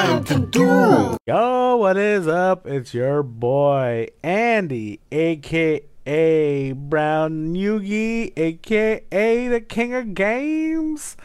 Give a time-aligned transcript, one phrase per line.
[0.00, 1.16] time to duel.
[1.26, 2.66] Yo, what is up?
[2.66, 11.16] It's your boy Andy, aka Brown Yugi, aka the King of Games.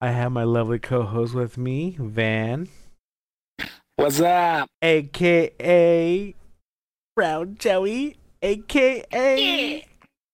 [0.00, 2.68] I have my lovely co-host with me, Van,
[3.96, 4.68] What's up?
[4.80, 6.34] aka
[7.14, 9.86] Brown Joey, aka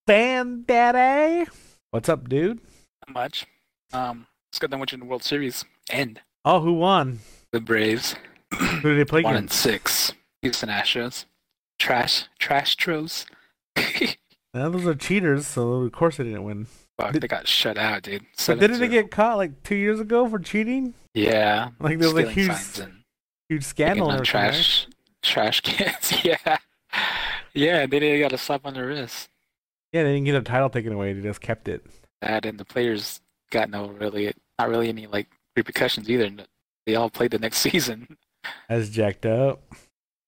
[0.06, 1.50] Van Daddy.
[1.90, 2.60] What's up, dude?
[3.08, 3.46] Not much.
[3.92, 5.64] Um, let's get done with the World Series.
[5.90, 7.18] And Oh, who won?
[7.52, 8.14] The Braves.
[8.58, 9.64] Who did they play One against?
[9.66, 10.12] and six.
[10.42, 11.24] Houston Astros.
[11.78, 12.24] Trash.
[12.38, 13.26] Trash tros.
[14.54, 16.66] Uh, those are cheaters, so of course they didn't win.
[16.98, 18.24] Fuck, Did- they got shut out, dude.
[18.46, 20.94] But didn't they get caught like two years ago for cheating?
[21.12, 21.68] Yeah.
[21.78, 22.50] Like there was a huge,
[23.50, 24.52] huge scandal on and everything, right?
[24.54, 24.86] trash.
[25.22, 26.12] Trash cans.
[26.24, 26.56] yeah.
[27.52, 29.28] Yeah, they didn't got a slap on the wrist.
[29.92, 31.12] Yeah, they didn't get a title taken away.
[31.12, 31.84] They just kept it.
[32.22, 33.20] That and the players
[33.50, 36.30] got no really, not really any like repercussions either.
[36.88, 38.16] They all played the next season.
[38.66, 39.60] That's jacked up.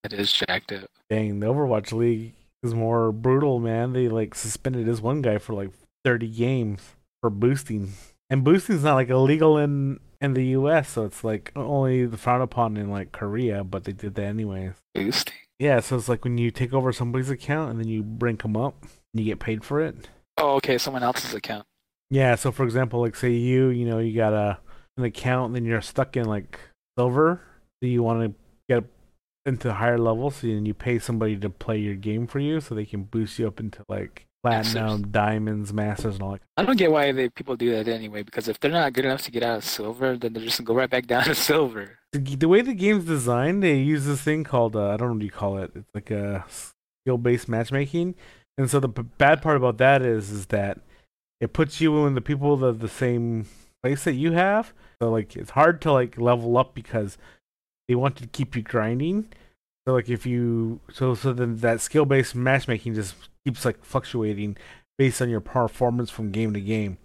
[0.05, 0.91] It is jacked up.
[1.09, 3.95] Dang, the Overwatch League is more brutal, man.
[3.95, 5.71] They like suspended this one guy for like
[6.05, 6.83] 30 games
[7.23, 7.95] for boosting,
[8.29, 12.77] and boosting's not like illegal in in the U.S., so it's like only frowned upon
[12.77, 14.75] in like Korea, but they did that anyways.
[14.95, 15.37] Boosting.
[15.59, 18.55] Yeah, so it's like when you take over somebody's account and then you rank them
[18.55, 20.11] up, and you get paid for it.
[20.37, 20.77] Oh, okay.
[20.77, 21.65] Someone else's account.
[22.11, 24.59] Yeah, so for example, like say you, you know, you got a
[25.01, 26.59] an account, and then you're stuck in like
[26.99, 27.41] silver,
[27.83, 28.35] so you want to
[28.69, 28.85] get
[29.47, 32.75] into higher levels, so then you pay somebody to play your game for you, so
[32.75, 36.41] they can boost you up into like platinum, diamonds, masters, and all that.
[36.57, 38.23] I don't get why they people do that anyway.
[38.23, 40.67] Because if they're not good enough to get out of silver, then they're just gonna
[40.67, 41.99] go right back down to silver.
[42.13, 45.15] The, the way the game's designed, they use this thing called uh, I don't know
[45.15, 45.73] what you call it.
[45.75, 46.45] It's like a
[47.05, 48.15] skill-based matchmaking,
[48.59, 50.79] and so the b- bad part about that is is that
[51.41, 53.47] it puts you in the people the the same
[53.83, 54.73] place that you have.
[55.01, 57.17] So like it's hard to like level up because
[57.89, 59.29] they want to keep you grinding.
[59.87, 64.57] So like if you so so then that skill based matchmaking just keeps like fluctuating
[64.99, 66.99] based on your performance from game to game.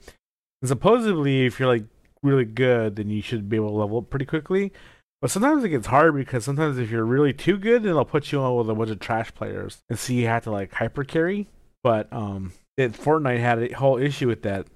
[0.62, 1.86] And supposedly if you're like
[2.22, 4.74] really good then you should be able to level up pretty quickly.
[5.22, 8.32] But sometimes it gets hard because sometimes if you're really too good then they'll put
[8.32, 11.06] you on with a bunch of trash players and so you have to like hyper
[11.06, 11.48] carry.
[11.82, 14.68] But um it, Fortnite had a whole issue with that.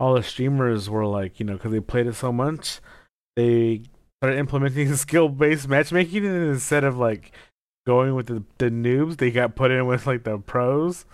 [0.00, 2.80] All the streamers were like, you know, because they played it so much,
[3.36, 3.82] they
[4.20, 7.32] started implementing skill-based matchmaking, and instead of like
[7.86, 11.04] going with the, the noobs, they got put in with like the pros,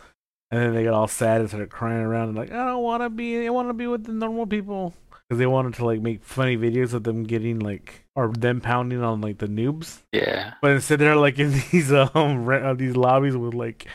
[0.51, 3.03] and then they got all sad and started crying around and like, I don't want
[3.03, 6.01] to be, I want to be with the normal people, because they wanted to like
[6.01, 10.55] make funny videos of them getting like or them pounding on like the noobs, Yeah.
[10.63, 13.89] but instead they're like in these um uh, these lobbies with like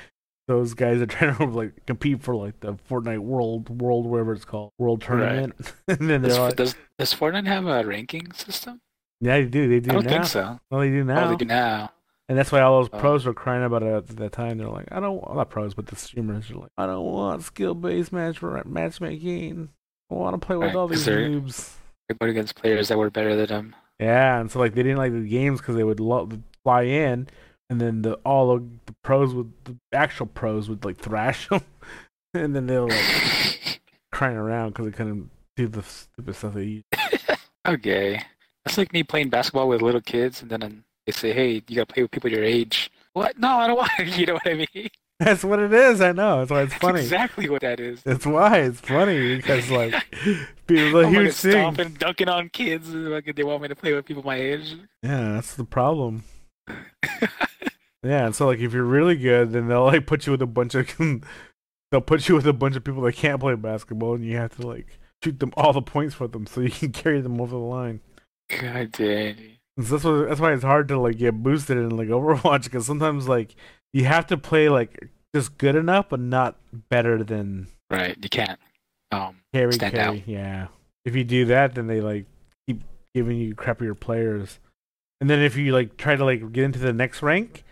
[0.48, 4.46] those guys are trying to like compete for like the Fortnite World World whatever it's
[4.46, 5.20] called World Right.
[5.20, 8.82] Tournament, and then Does, like, does does Fortnite have a ranking system?
[9.20, 10.10] yeah, they do, they do I don't now.
[10.12, 10.60] think so.
[10.70, 11.92] Well, they do now, Oh, they do now.
[12.28, 13.00] and that's why all those Oh.
[13.00, 14.58] pros were crying about it at that time.
[14.58, 17.44] They're like, I don't, well, not pros, but the streamers are like, I don't want
[17.44, 19.70] skill based match matchmaking.
[20.10, 21.76] I want to play with Right, all these they're- noobs.
[22.10, 23.76] They go against players that were better than them.
[24.00, 26.28] Yeah, and so like they didn't like the games because they would lo-
[26.64, 27.28] fly in,
[27.72, 31.62] and then the all the, the pros would the actual pros would like thrash them,
[32.34, 33.80] and then they were like
[34.12, 36.86] crying around because they couldn't do the stupid stuff they used.
[37.68, 38.22] okay.
[38.66, 41.92] That's like me playing basketball with little kids, and then they say, "Hey, you gotta
[41.92, 43.40] play with people your age." What?
[43.40, 43.90] No, I don't want.
[43.98, 44.06] to.
[44.06, 44.90] You know what I mean?
[45.20, 46.02] That's what it is.
[46.02, 46.40] I know.
[46.40, 47.00] That's why it's That's funny.
[47.00, 48.02] exactly what that is.
[48.04, 49.94] That's why it's funny because like
[50.68, 51.52] people are huge thing.
[51.52, 52.90] stomping, dunking on kids.
[52.90, 54.76] Like they want me to play with people my age.
[55.04, 56.24] Yeah, that's the problem.
[58.04, 60.48] Yeah, and so like if you're really good, then they'll like put you with a
[60.48, 60.88] bunch of
[61.92, 64.56] they'll put you with a bunch of people that can't play basketball, and you have
[64.56, 67.52] to like shoot them all the points for them so you can carry them over
[67.52, 68.02] the line.
[68.60, 69.36] God damn.
[69.80, 72.88] So that's what, that's why it's hard to like get boosted in like Overwatch because
[72.88, 73.54] sometimes like
[73.94, 76.58] you have to play like just good enough, but not
[76.90, 78.60] better than Right, you can't.
[79.12, 80.20] Um, carry Stand carry.
[80.22, 80.28] out.
[80.28, 80.68] Yeah,
[81.06, 82.26] if you do that, then they like
[82.68, 82.82] keep
[83.14, 84.60] giving you crappier players,
[85.22, 87.64] and then if you like try to like get into the next rank.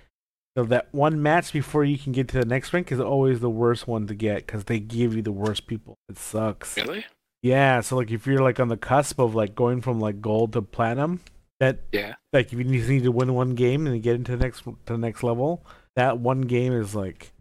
[0.58, 3.50] So that one match before you can get to the next rank is always the
[3.50, 5.96] worst one to get because they give you the worst people.
[6.10, 6.76] It sucks.
[6.76, 7.06] really?
[7.42, 10.54] Yeah, so like if you're like on the cusp of like going from like gold
[10.54, 11.22] to platinum,
[11.62, 12.16] that Yeah.
[12.34, 14.76] like if you just need to win one game and get into the next to
[14.86, 15.66] the next level,
[15.96, 17.32] that one game is like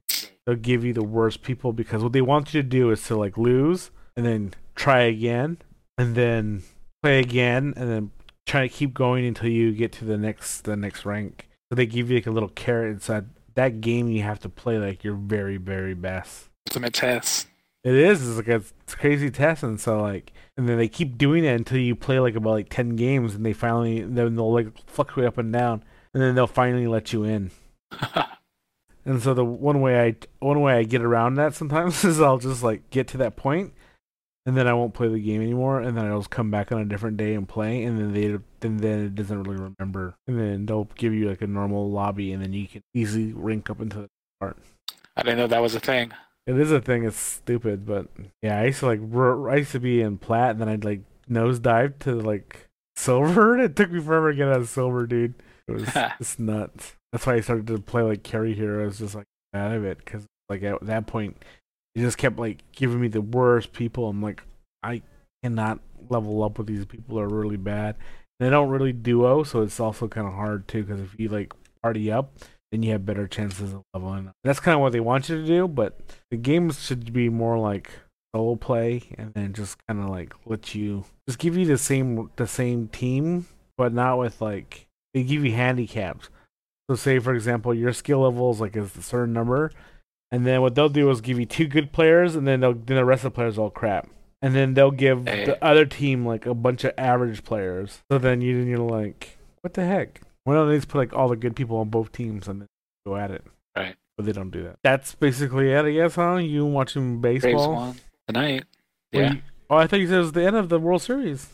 [0.46, 3.16] they'll give you the worst people because what they want you to do is to
[3.16, 5.58] like lose and then try again
[5.96, 6.62] and then
[7.02, 8.10] play again and then
[8.48, 11.48] try to keep going until you get to the next the next rank.
[11.70, 14.08] So they give you like a little carrot inside that game.
[14.08, 16.48] You have to play like your very very best.
[16.68, 17.46] Ultimate test.
[17.84, 18.26] It is.
[18.26, 21.78] It's like a crazy test, and so like and then they keep doing it until
[21.78, 25.38] you play like about like ten games, and they finally then they'll like fluctuate up
[25.38, 27.50] and down, and then they'll finally let you in.
[29.08, 32.36] And so the one way I one way I get around that sometimes is I'll
[32.36, 33.72] just like get to that point,
[34.46, 36.80] and then I won't play the game anymore, and then I'll just come back on
[36.80, 40.38] a different day and play, and then they then then it doesn't really remember, and
[40.38, 43.80] then they'll give you like a normal lobby, and then you can easily rank up
[43.80, 44.08] into the
[44.40, 44.56] part.
[45.16, 46.12] I didn't know that was a thing.
[46.46, 47.04] It is a thing.
[47.04, 48.08] It's stupid, but
[48.42, 50.84] yeah, I used to like r- I used to be in plat, and then I'd
[50.84, 53.58] like nosedive to like silver.
[53.62, 55.34] It took me forever to get out of silver, dude.
[55.66, 55.84] It was
[56.20, 56.94] it's nuts.
[57.12, 60.24] That's why I started to play like carry heroes, just like out of it, because
[60.48, 61.36] like at that point,
[61.98, 64.08] it just kept like giving me the worst people.
[64.08, 64.42] I'm like,
[64.82, 65.02] I
[65.42, 67.18] cannot level up with these people.
[67.18, 67.96] Are really bad.
[68.38, 70.84] They don't really duo, so it's also kind of hard too.
[70.84, 71.52] Because if you like
[71.82, 72.32] party up,
[72.70, 74.34] then you have better chances of leveling up.
[74.44, 75.98] That's kind of what they want you to do, but
[76.30, 77.90] the games should be more like
[78.32, 82.30] solo play, and then just kind of like let you just give you the same
[82.36, 83.46] the same team,
[83.76, 86.28] but not with like they give you handicaps.
[86.88, 89.72] So say for example your skill level is like a certain number,
[90.30, 92.96] and then what they'll do is give you two good players, and then they'll then
[92.96, 94.08] the rest of the players all crap,
[94.42, 95.44] and then they'll give Hey.
[95.44, 98.00] the other team like a bunch of average players.
[98.10, 100.20] So then you you're like, what the heck?
[100.44, 102.68] Why don't they just put like all the good people on both teams and then
[103.06, 103.44] go at it?
[103.76, 103.96] Right.
[104.16, 104.76] But they don't do that.
[104.82, 106.36] That's basically it, I guess, huh?
[106.36, 107.94] You watching baseball?
[108.26, 108.64] tonight.
[109.12, 111.48] Yeah, you- oh, I thought you said it was the end of the World Series.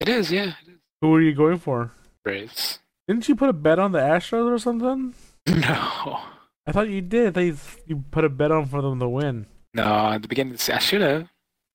[0.00, 0.30] it is.
[0.30, 0.78] Yeah, it is.
[1.00, 1.90] Who are you going for?
[2.22, 2.78] Braves.
[3.08, 5.14] Didn't you put a bet on the Astros or something?
[5.46, 6.20] No,
[6.66, 7.28] I thought you did.
[7.28, 7.56] I thought you,
[7.86, 9.46] you put a bet on for them to win.
[9.74, 9.82] no.
[9.84, 11.28] At the beginning, of the se- I should have.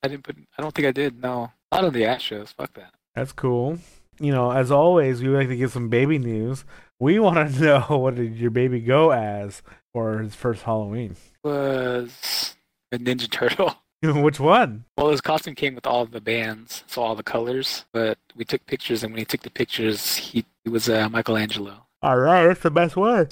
[0.04, 0.38] I didn't put.
[0.58, 1.22] I don't think I did.
[1.22, 2.54] No, not on the Astros.
[2.54, 2.94] Fuck that.
[3.16, 3.78] That's cool.
[4.20, 6.66] You know, as always, we like to get some baby news.
[7.00, 9.62] We want to know what did your baby go as
[9.94, 11.16] for his first Halloween?
[11.44, 12.56] Was
[12.92, 13.76] a Ninja Turtle.
[14.02, 14.86] Which one?
[14.98, 17.84] Well, his costume came with all the bands, so all the colors.
[17.92, 21.86] But we took pictures, and when he took the pictures, he, he was uh, Michelangelo.
[22.02, 23.28] All right, that's the best one.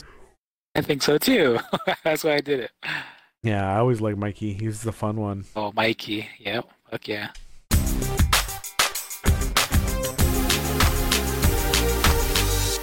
[0.78, 1.60] I think so too.
[2.04, 2.72] That's why I did it.
[3.42, 4.54] Yeah, I always like Mikey.
[4.54, 5.46] He's the fun one.
[5.56, 6.30] Oh, Mikey.
[6.40, 6.70] Yep.
[6.92, 7.30] Fuck yeah.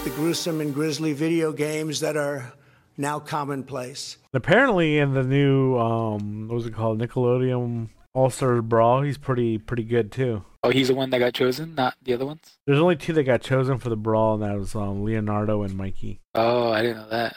[0.03, 2.53] the gruesome and grisly video games that are
[2.99, 4.19] now commonplace.
[4.35, 9.57] Apparently, in the new um, what was it called, Nickelodeon All Stars Brawl, he's pretty
[9.57, 10.45] pretty good too.
[10.65, 12.59] Oh, he's the one that got chosen, not the other ones.
[12.67, 15.77] There's only two that got chosen for the brawl, and that was um, Leonardo and
[15.77, 16.21] Mikey.
[16.35, 17.37] Oh, I didn't know that.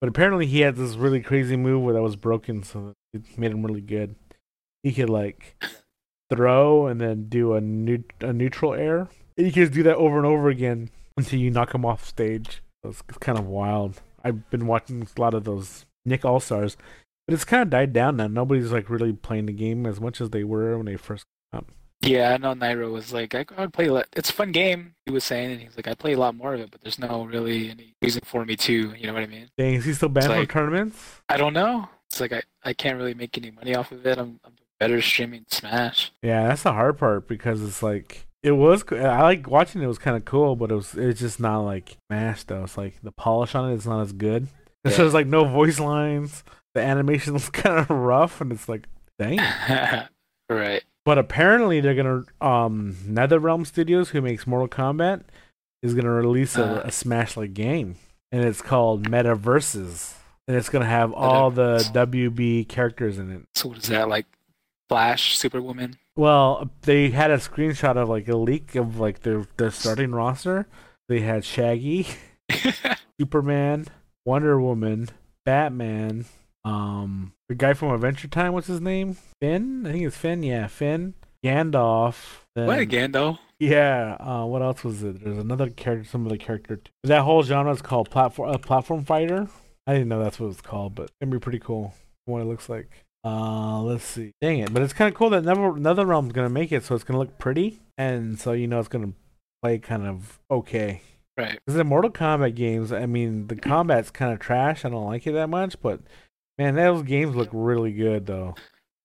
[0.00, 3.50] But apparently, he had this really crazy move where that was broken, so it made
[3.50, 4.14] him really good.
[4.82, 5.62] He could like
[6.30, 9.08] throw and then do a new a neutral air.
[9.36, 12.04] And you can just do that over and over again until you knock him off
[12.04, 12.62] stage.
[12.84, 14.00] It's, it's kind of wild.
[14.24, 16.76] I've been watching a lot of those Nick All Stars,
[17.26, 18.26] but it's kind of died down now.
[18.26, 21.24] Nobody's like really playing the game as much as they were when they first.
[22.00, 23.88] Yeah, I know Nairo was like, I, I play.
[24.14, 24.94] It's a fun game.
[25.04, 26.98] He was saying, and he's like, I play a lot more of it, but there's
[26.98, 28.94] no really any reason for me to.
[28.94, 29.50] You know what I mean?
[29.58, 31.20] Dang, is he still banned It's from like- tournaments?
[31.28, 31.88] I don't know.
[32.08, 34.16] It's like I, I can't really make any money off of it.
[34.16, 36.12] I'm, I'm better streaming Smash.
[36.22, 38.84] Yeah, that's the hard part because it's like it was.
[38.92, 39.86] I like watching it.
[39.86, 42.62] was kind of cool, but it was it's just not like Smash though.
[42.64, 44.46] It's like the polish on it is not as good.
[44.84, 44.92] Yeah.
[44.92, 46.44] So there's like no voice lines.
[46.74, 48.88] The animation is kind of rough, and it's like
[49.18, 49.38] dang.
[50.48, 50.82] right.
[51.04, 55.22] But apparently they're gonna um NetherRealm Studios, who makes Mortal Kombat,
[55.82, 56.86] is gonna release a, Uh.
[56.86, 57.96] a Smash like game,
[58.32, 60.14] and it's called MultiVersus,
[60.46, 63.42] and it's gonna have all the WB characters in it.
[63.54, 64.26] So what is that like?
[64.88, 65.96] Flash, Superwoman.
[66.16, 70.66] Well, they had a screenshot of like a leak of like their their starting roster.
[71.08, 72.06] They had Shaggy,
[73.20, 73.86] Superman,
[74.24, 75.08] Wonder Woman,
[75.44, 76.26] Batman,
[76.64, 78.52] um, the guy from Adventure Time.
[78.52, 79.16] What's his name?
[79.40, 79.86] Finn.
[79.86, 80.42] I think it's Finn.
[80.42, 81.14] Yeah, Finn.
[81.44, 82.40] Gandalf.
[82.54, 83.38] Then, what though?
[83.60, 84.16] Yeah.
[84.18, 85.22] Uh, what else was it?
[85.22, 86.08] There's another character.
[86.08, 86.76] Some of the character.
[86.76, 86.90] Too.
[87.04, 89.48] That whole genre is called platform uh, platform fighter.
[89.86, 91.94] I didn't know that's what it's called, but it'd be pretty cool.
[92.26, 93.04] What it looks like.
[93.24, 94.32] Uh, let's see.
[94.40, 94.72] Dang it!
[94.72, 97.38] But it's kind of cool that Nether NetherRealm's gonna make it, so it's gonna look
[97.38, 99.12] pretty, and so you know it's gonna
[99.62, 101.02] play kind of okay.
[101.36, 101.58] Right.
[101.64, 104.84] Because the Mortal Kombat games, I mean, the combat's kind of trash.
[104.84, 106.00] I don't like it that much, but
[106.58, 108.54] man, those games look really good though.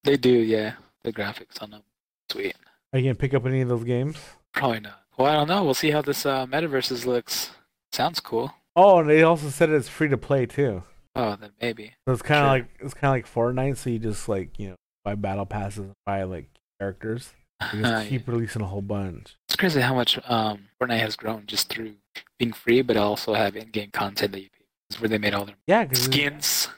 [0.04, 0.74] They do, yeah.
[1.04, 1.84] The graphics on them,
[2.32, 2.56] sweet.
[2.92, 4.18] Are you gonna pick up any of those games?
[4.54, 5.00] Probably not.
[5.18, 5.64] Well, I don't know.
[5.64, 7.52] We'll see how this uh, MultiVersus looks.
[7.92, 8.54] Sounds cool.
[8.76, 10.84] Oh, and they also said it's free to play too.
[11.16, 11.94] Oh, then maybe.
[12.08, 12.50] So it's kind of Sure.
[12.50, 13.78] like it's kind of like Fortnite.
[13.78, 17.32] So you just like you know buy battle passes, and buy like characters.
[17.72, 19.36] They just keep releasing a whole bunch.
[19.48, 21.94] It's crazy how much um, Fortnite has grown just through
[22.38, 24.66] being free, but also have in-game content that you pay.
[24.90, 26.36] It's where they made all their Yeah, skins.
[26.38, 26.70] it's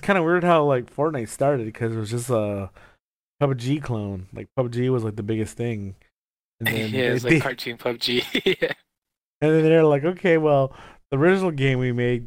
[0.00, 2.70] kind of weird how like Fortnite started because it was just a
[3.42, 4.26] PUBG clone.
[4.32, 5.94] Like PUBG was like the biggest thing,
[6.60, 8.58] And then yeah, it's they- like cartoon PUBG.
[8.62, 8.72] yeah.
[9.40, 10.74] And then they're like, okay, well,
[11.12, 12.26] the original game we made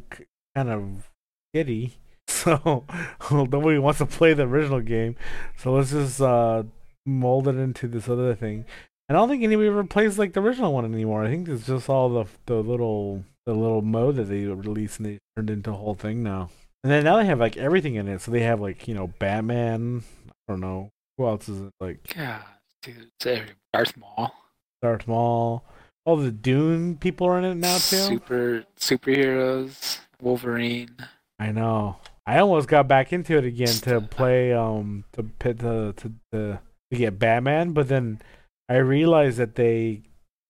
[0.56, 1.10] kind of
[1.54, 1.90] shitty,
[2.26, 2.86] so
[3.30, 5.16] nobody wants to play the original game.
[5.58, 6.62] So let's just uh,
[7.04, 8.64] mold it into this other thing.
[9.10, 11.22] And I don't think anybody ever plays like the original one anymore.
[11.22, 15.04] I think it's just all the the little the little mode that they released and
[15.06, 16.48] they turned into a whole thing now.
[16.82, 18.20] And then now they have like everything in it.
[18.20, 20.02] So they have like you know Batman.
[20.28, 22.42] I don't know who else is it like God,
[22.82, 24.34] dude, it's every Darth Maul.
[24.80, 25.64] Darth Maul.
[26.04, 27.96] All the Dune people are in it now too.
[27.96, 29.98] Super superheroes.
[30.20, 30.96] Wolverine.
[31.38, 31.98] I know.
[32.26, 36.60] I almost got back into it again to play um to pit to to to,
[36.90, 38.20] to get Batman, but then
[38.68, 40.02] I realized that they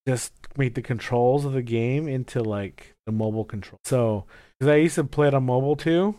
[0.06, 3.78] just made the controls of the game into like the mobile control.
[3.84, 4.26] So
[4.62, 6.14] because I used to play it on mobile too,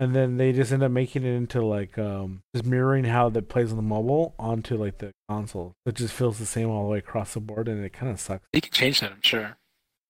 [0.00, 3.48] and then they just end up making it into like um just mirroring how that
[3.48, 5.72] plays on the mobile onto like the console.
[5.86, 8.18] It just feels the same all the way across the board, and it kind of
[8.18, 8.44] sucks.
[8.52, 9.56] You can change that, I'm sure.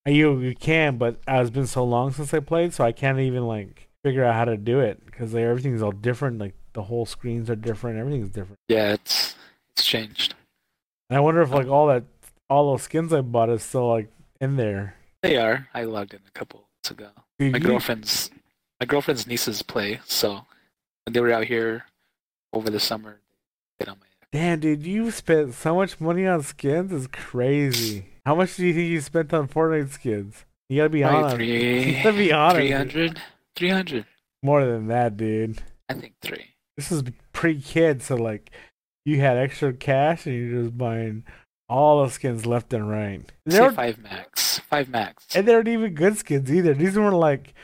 [0.08, 3.18] Uh, You you can, but it's been so long since I played, so I can't
[3.18, 6.38] even like figure out how to do it because like, everything's all different.
[6.38, 8.58] Like the whole screens are different, everything's different.
[8.68, 9.36] Yeah, it's
[9.72, 10.34] it's changed.
[11.10, 12.04] And I wonder if like all that
[12.48, 14.94] all those skins I bought is still like in there.
[15.22, 15.68] They are.
[15.74, 17.10] I logged in a couple weeks ago.
[17.38, 18.30] Dude, My you- girlfriend's
[18.80, 20.46] my girlfriend's nieces play, so
[21.04, 21.84] when they were out here
[22.52, 23.20] over the summer,
[23.78, 26.92] they get on my Damn, dude, you spent so much money on skins.
[26.92, 28.06] It's crazy.
[28.26, 30.44] How much do you think you spent on Fortnite skins?
[30.68, 31.36] You gotta be Probably honest.
[31.36, 32.56] three, You gotta be honest.
[32.56, 33.20] 300?
[33.54, 34.06] 300.
[34.42, 35.62] More than that, dude.
[35.88, 36.48] I think three.
[36.76, 37.02] This is
[37.32, 38.50] pre-kid, so like
[39.06, 41.24] you had extra cash and you're just buying
[41.68, 43.32] all the skins left and right.
[43.46, 44.60] Were, five max.
[44.70, 45.26] Five max.
[45.34, 46.74] and they weren't even good skins either.
[46.74, 47.54] These weren't like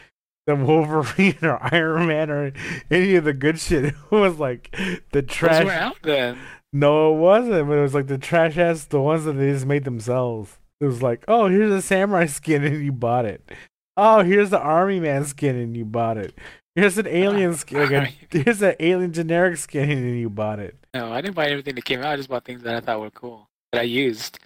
[0.46, 2.52] the Wolverine or Iron Man or
[2.90, 3.94] any of the good shit.
[4.10, 4.70] It was like
[5.12, 5.64] the Those trash.
[5.64, 6.38] were out then.
[6.72, 7.68] No, it wasn't.
[7.68, 10.58] But it was like the trash ass, the ones that they just made themselves.
[10.80, 13.50] It was like, oh, here's a samurai skin and you bought it.
[13.96, 16.36] Oh, here's the army man skin and you bought it.
[16.74, 17.78] Here's an ah, alien skin.
[17.78, 20.76] Like a, here's an alien generic skin and you bought it.
[20.94, 22.06] No, I didn't buy everything that came out.
[22.06, 24.38] I just bought things that I thought were cool that I used.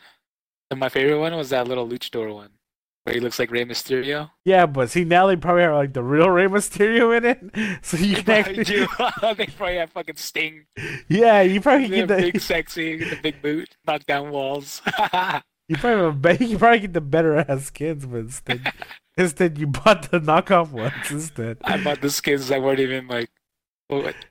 [0.70, 2.50] And my favorite one was that little luchador one,
[3.04, 4.30] where he looks like Rey Mysterio.
[4.44, 7.96] Yeah, but see now they probably have like the real Rey Mysterio in it, so
[7.96, 8.86] you can probably actually, do.
[9.36, 10.66] they probably have fucking Sting.
[11.08, 14.82] yeah, you probably get the big sexy, the big boot, knock down walls.
[15.68, 18.72] you probably have a you probably get the better ass skins, but instead
[19.16, 21.58] instead you bought the knockoff ones instead.
[21.62, 23.30] I bought the skins that weren't even like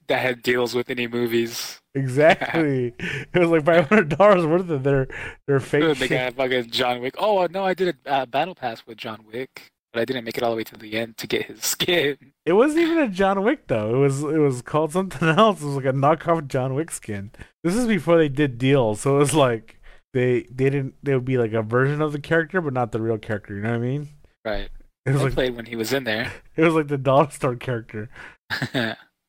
[0.08, 1.80] that had deals with any movies.
[1.96, 5.08] Exactly, it was like five hundred dollars worth of their
[5.48, 7.16] their fake They got fucking John Wick.
[7.18, 10.38] Oh no, I did a uh, battle pass with John Wick, but I didn't make
[10.38, 12.18] it all the way to the end to get his skin.
[12.46, 13.96] It wasn't even a John Wick though.
[13.96, 15.62] It was it was called something else.
[15.62, 17.32] It was like a knockoff John Wick skin.
[17.64, 19.80] This is before they did deals, so it was like
[20.14, 20.96] they they didn't.
[21.02, 23.56] They would be like a version of the character, but not the real character.
[23.56, 24.10] You know what I mean?
[24.44, 24.70] Right.
[25.06, 26.32] It was I like played when he was in there.
[26.58, 28.10] it was like the dollar store character.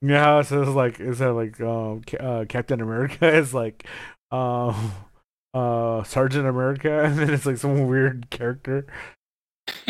[0.06, 3.52] You know how it says like it said like um Ca- uh, Captain America is
[3.52, 3.84] like
[4.30, 4.92] um
[5.52, 8.86] uh Sergeant America, and then it's like some weird character.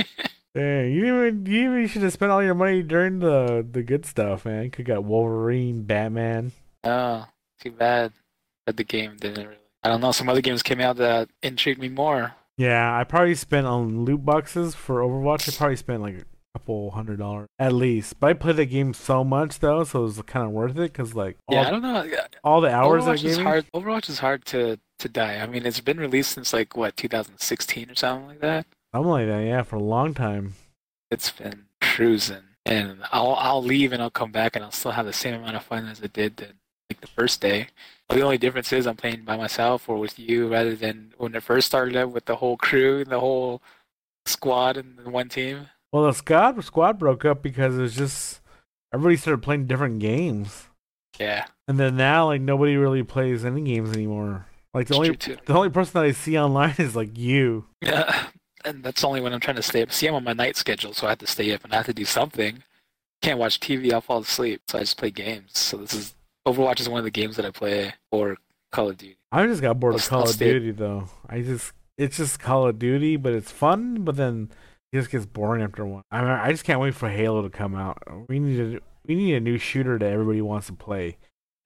[0.54, 4.06] Dang, you even you even should have spent all your money during the the good
[4.06, 4.70] stuff, man.
[4.70, 6.52] Could got Wolverine, Batman.
[6.82, 7.26] oh,
[7.60, 8.12] too bad
[8.64, 9.60] that the game didn't really.
[9.82, 10.12] I don't know.
[10.12, 12.32] Some other games came out that intrigued me more.
[12.56, 15.46] Yeah, I probably spent on loot boxes for Overwatch.
[15.46, 16.24] I probably spent like
[16.56, 18.18] couple hundred dollars at least.
[18.18, 20.92] But I played the game so much though, so it was kind of worth it
[20.92, 22.10] because like all, Yeah, I don't know.
[22.42, 23.66] All the hours Overwatch is hard.
[23.74, 25.36] Overwatch is hard to to die.
[25.36, 28.66] I mean, it's been released since like what 2016 or something like that.
[28.94, 30.54] Something like that, yeah, for a long time.
[31.10, 35.04] It's been cruising, and I'll I'll leave and I'll come back and I'll still have
[35.04, 36.54] the same amount of fun as I did then,
[36.88, 37.68] like the first day.
[38.08, 41.42] The only difference is I'm playing by myself or with you rather than when it
[41.42, 43.60] first started out with the whole crew, and the whole
[44.24, 45.68] squad, and the one team.
[45.96, 48.42] Well, the squad squad broke up because it was just
[48.92, 50.66] everybody started playing different games,
[51.18, 54.44] Yeah, and then now like nobody really plays any games anymore.
[54.74, 57.64] Like the it's only the only person that I see online is like you.
[57.80, 58.26] Yeah,
[58.66, 59.90] and that's only when I'm trying to stay up.
[59.90, 61.86] See, I'm on my night schedule, so I have to stay up and I have
[61.86, 62.62] to do something.
[63.22, 64.60] Can't watch TV, I'll fall asleep.
[64.68, 65.52] So I just play games.
[65.58, 66.14] So this is
[66.46, 68.36] Overwatch is one of the games that I play or
[68.70, 69.16] Call of Duty.
[69.32, 71.08] I just got bored I'll of Call I'll of Duty though.
[71.26, 74.04] I just it's just Call of Duty, but it's fun.
[74.04, 74.50] But then
[74.92, 76.02] it just gets boring after one.
[76.10, 77.98] I mean, I just can't wait for Halo to come out.
[78.28, 81.18] We need a we need a new shooter that everybody wants to play.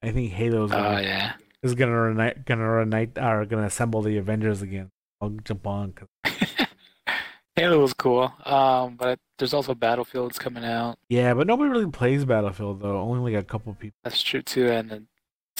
[0.03, 1.33] I think Halo's Oh gonna, yeah.
[1.63, 4.89] is gonna reunite, gonna reunite, or gonna assemble the Avengers again.
[5.21, 5.93] I'll jump on.
[5.93, 6.07] 'cause-
[7.55, 8.31] Halo was cool.
[8.45, 10.97] Um, but there's also Battlefields coming out.
[11.09, 12.99] yeah, but nobody really plays Battlefield though.
[13.01, 13.95] Only like a couple people.
[14.03, 14.67] That's true too.
[14.69, 15.07] And then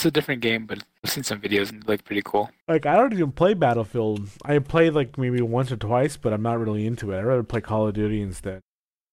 [0.01, 2.50] it's a different game, but I've seen some videos and it look pretty cool.
[2.67, 4.27] Like I don't even play Battlefield.
[4.43, 7.20] I played like maybe once or twice, but I'm not really into it.
[7.20, 8.62] I'd rather play Call of Duty instead.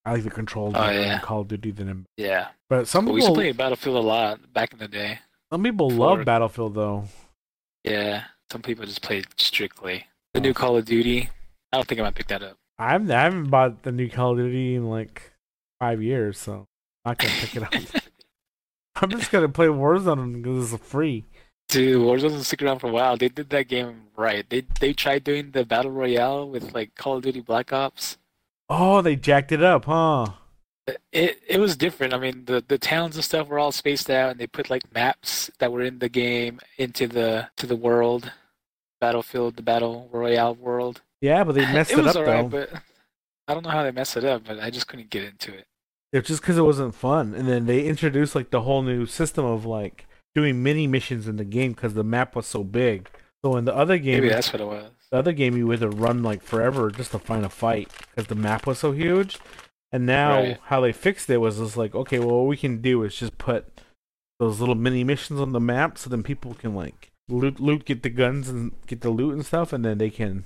[0.06, 1.16] I like the controls Oh, yeah.
[1.16, 2.06] in Call of Duty than in.
[2.16, 4.88] Yeah, But some but we used to people, play Battlefield a lot back in the
[4.88, 5.18] day.
[5.52, 7.04] some people for- love Battlefield though.
[7.84, 10.42] Yeah, some people just play strictly the Oh.
[10.42, 11.28] new Call of Duty.
[11.72, 12.56] I don't think I'm gonna pick that up.
[12.78, 15.32] I haven't, I haven't bought the new Call of Duty in like
[15.80, 16.66] five years, so
[17.04, 18.02] I'm not gonna pick it up.
[19.00, 21.24] I'm just gonna play Warzone because it's free.
[21.68, 23.16] Dude, Warzone doesn't stick around for a while.
[23.16, 24.48] They did that game right.
[24.48, 28.16] They they tried doing the battle royale with like Call of Duty Black Ops.
[28.68, 30.26] Oh, they jacked it up, huh?
[31.12, 32.14] It it was different.
[32.14, 34.92] I mean, the the towns and stuff were all spaced out, and they put like
[34.94, 38.32] maps that were in the game into the to the world,
[39.00, 41.02] battlefield, the battle royale world.
[41.20, 42.66] Yeah, but they messed it it, was up alright, though.
[42.70, 42.82] but
[43.46, 44.44] I don't know how they messed it up.
[44.46, 45.66] But I just couldn't get into it.
[46.12, 49.44] It's just because it wasn't fun, and then they introduced like the whole new system
[49.44, 53.08] of like doing mini missions in the game because the map was so big.
[53.44, 54.90] So in the other game, Maybe that's what it was.
[55.10, 58.28] the other game you had to run like forever just to find a fight because
[58.28, 59.38] the map was so huge.
[59.92, 60.58] And now Right.
[60.64, 63.38] how they fixed it was just like, okay, well, what we can do is just
[63.38, 63.80] put
[64.38, 68.02] those little mini missions on the map, so then people can like loot, loot, get
[68.02, 70.44] the guns and get the loot and stuff, and then they can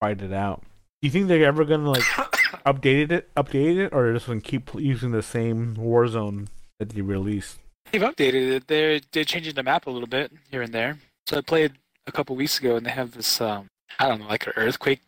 [0.00, 0.62] fight it out.
[1.02, 2.02] Do you think they're ever gonna like
[2.64, 6.48] update it, update it, or just gonna keep using the same Warzone
[6.78, 7.58] that they released?
[7.92, 8.66] They've updated it.
[8.66, 10.98] They're they're changing the map a little bit here and there.
[11.26, 11.72] So I played
[12.06, 13.66] a couple weeks ago, and they have this um
[13.98, 15.00] I don't know like an earthquake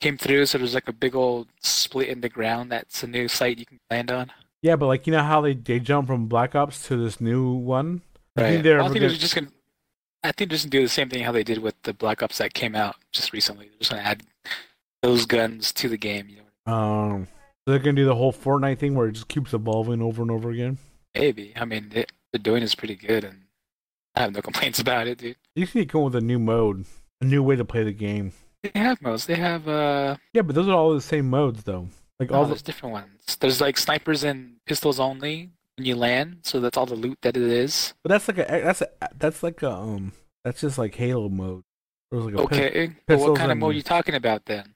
[0.00, 0.46] came through.
[0.46, 2.70] So there's like a big old split in the ground.
[2.70, 4.32] That's a new site you can land on.
[4.62, 7.52] Yeah, but like you know how they they jump from Black Ops to this new
[7.52, 8.02] one.
[8.36, 8.62] I think Right.
[8.62, 9.48] they're I think they're just gonna.
[10.24, 12.22] I think they're just gonna do the same thing how they did with the Black
[12.22, 13.66] Ops that came out just recently.
[13.66, 14.22] They're just gonna add
[15.02, 16.28] those guns to the game.
[16.28, 17.26] You know, Um,
[17.64, 20.30] so they're gonna do the whole Fortnite thing where it just keeps evolving over and
[20.30, 20.78] over again.
[21.14, 21.52] maybe.
[21.56, 23.42] I mean, they, they're doing is pretty good, and
[24.14, 25.36] I have no complaints about it, dude.
[25.54, 26.86] You need to come with a new mode,
[27.20, 28.32] a new way to play the game.
[28.62, 29.26] They have modes.
[29.26, 30.16] They have uh.
[30.32, 31.88] Yeah, but those are all the same modes though.
[32.20, 33.36] Like Oh, all those the, different ones.
[33.40, 37.36] There's like snipers and pistols only when you land, so that's all the loot that
[37.36, 37.94] it is.
[38.04, 40.12] but that's like a that's a that's like a um
[40.44, 41.64] that's just like Halo mode.
[42.12, 44.74] Like Okay, but what kind of mode are you talking about then?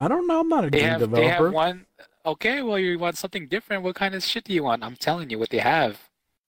[0.00, 0.40] I don't know.
[0.40, 1.20] I'm not a They game have developer.
[1.22, 1.86] they have one.
[2.26, 3.82] Okay, well you want something different.
[3.82, 4.84] What kind of shit do you want?
[4.84, 5.98] I'm telling you what they have,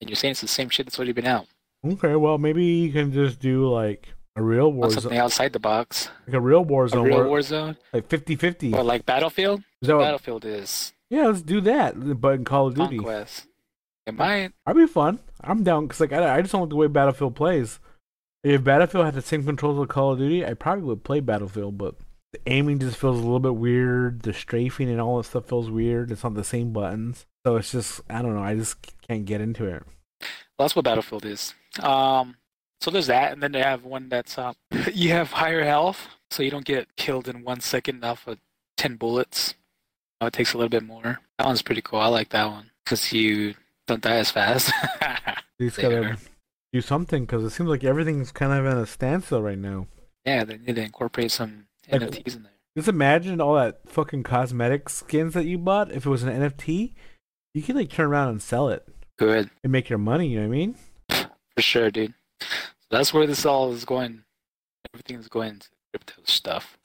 [0.01, 1.47] and you're saying it's the same shit that's already been out.
[1.85, 5.59] Okay, well maybe you can just do like a real war something Warzone, outside the
[5.59, 6.11] box.
[6.27, 7.01] like a real war zone.
[7.07, 8.75] A real war zone, like 50-50.
[8.75, 9.63] or like Battlefield.
[9.83, 12.21] Is that what- Battlefield is yeah, let's do that.
[12.21, 13.47] But in Call of Duty, conquest.
[14.07, 14.53] It might.
[14.65, 15.19] That'd be fun.
[15.41, 17.81] I'm down because like I, I just don't like the way Battlefield plays.
[18.45, 21.77] If Battlefield had the same controls as Call of Duty, I probably would play Battlefield,
[21.79, 21.97] but
[22.33, 24.23] the aiming just feels a little bit weird.
[24.23, 26.11] The strafing and all that stuff feels weird.
[26.11, 28.43] It's not the same buttons, so it's just I don't know.
[28.43, 29.83] I just can't get into it.
[30.21, 31.55] Well, that's what Battlefield is.
[31.81, 32.37] Um,
[32.81, 34.53] so there's that, and then they have one that's uh,
[34.93, 38.39] you have higher health, so you don't get killed in one second off of
[38.77, 39.55] ten bullets.
[40.21, 41.21] Oh, it takes a little bit more.
[41.39, 41.99] That one's pretty cool.
[42.01, 43.55] I like that one because you
[43.87, 44.71] don't die as fast.
[45.59, 46.17] They gotta
[46.73, 49.89] do something because it seems like everything's kind of in a standstill right now.
[50.25, 52.53] yeah, they need to incorporate some Like- NFTs in there.
[52.77, 55.91] Just imagine all that fucking cosmetic skins that you bought.
[55.91, 56.95] If it was an NFT,
[57.53, 58.87] you could like turn around and sell it
[59.19, 60.29] Good and make your money.
[60.29, 60.77] You know what I mean?
[61.11, 62.15] for sure, dude.
[62.41, 62.47] So
[62.91, 64.23] that's where this all is going.
[64.95, 66.79] Everything is going to crypto stuff.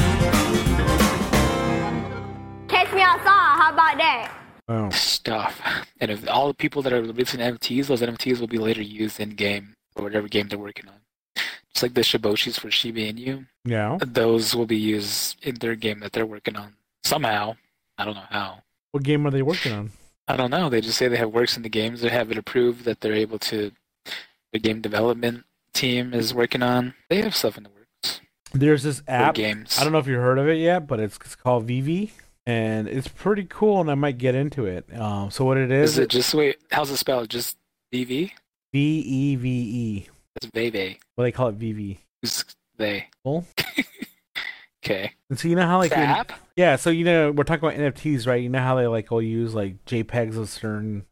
[2.68, 3.58] Catch me outside.
[3.58, 4.32] How about that?
[4.68, 4.90] Wow.
[4.90, 5.62] stuff.
[6.02, 9.20] And if all the people that are releasing NFTs, those NFTs will be later used
[9.20, 10.96] in game or whatever game they're working on.
[11.76, 13.98] Just like the Shiboshis for Shiba Inu, Yeah.
[14.00, 17.58] those will be used in their game that they're working on somehow.
[17.98, 18.60] I don't know how.
[18.92, 19.92] What game are they working on?
[20.26, 20.70] I don't know.
[20.70, 22.00] They just say they have works in the games.
[22.00, 23.72] They have it approved that they're able to.
[24.54, 26.94] The game development team is working on.
[27.10, 28.22] They have stuff in the works
[28.54, 29.36] There's this app.
[29.36, 29.78] games.
[29.78, 32.14] I don't know if you heard of it yet, but it's, it's called Vivi,
[32.46, 34.86] and it's pretty cool, and I might get into it.
[34.98, 36.56] Um, so what it is, Is it just wait?
[36.72, 37.30] How's it spelled?
[37.30, 37.58] Just
[37.94, 38.32] VV?
[38.72, 40.08] V E V E.
[40.36, 40.98] It's Veve.
[41.16, 42.00] Well, they call it Vivi.
[42.22, 42.44] Who's
[42.78, 43.08] they?
[43.24, 43.46] Cool.
[44.86, 45.14] Okay.
[45.32, 46.32] And so you know how like app?
[46.56, 48.44] yeah, so you know we're talking about NFTs, right?
[48.44, 51.08] You know how they like all use like JPEGs of certain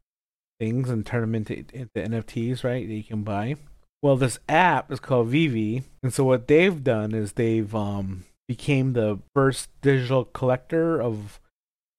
[0.59, 2.87] things and turn them into into NFTs, right?
[2.87, 3.55] That you can buy.
[4.03, 8.93] Well, this app is called Vivi, and so what they've done is they've um became
[8.93, 11.39] the first digital collector of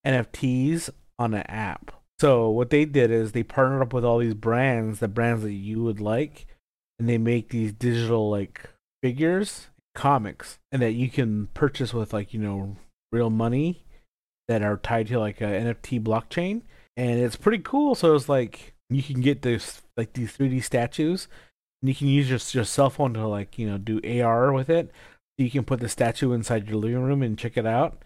[0.07, 1.91] NFTs on an app.
[2.21, 5.53] So what they did is they partnered up with all these brands, the brands that
[5.53, 6.47] you would like,
[6.99, 8.69] and they make these digital like
[9.03, 12.77] figures, comics, and that you can purchase with like you know
[13.13, 13.85] real money
[14.49, 16.63] that are tied to like a NFT blockchain,
[16.97, 17.95] and it's pretty cool.
[17.95, 21.29] So it's like you can get this like these 3D statues,
[21.83, 24.71] And you can use your your cell phone to like you know do AR with
[24.71, 24.91] it.
[25.39, 28.03] So you can put the statue inside your living room and check it out,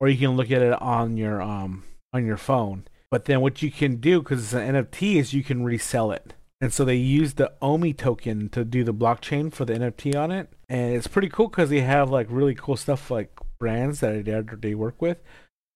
[0.00, 2.84] or you can look at it on your um on your phone.
[3.10, 6.34] But then what you can do because it's an NFT is you can resell it.
[6.62, 10.30] And so they use the OMI token to do the blockchain for the NFT on
[10.30, 14.60] it, and it's pretty cool because they have like really cool stuff like brands that
[14.62, 15.18] they work with.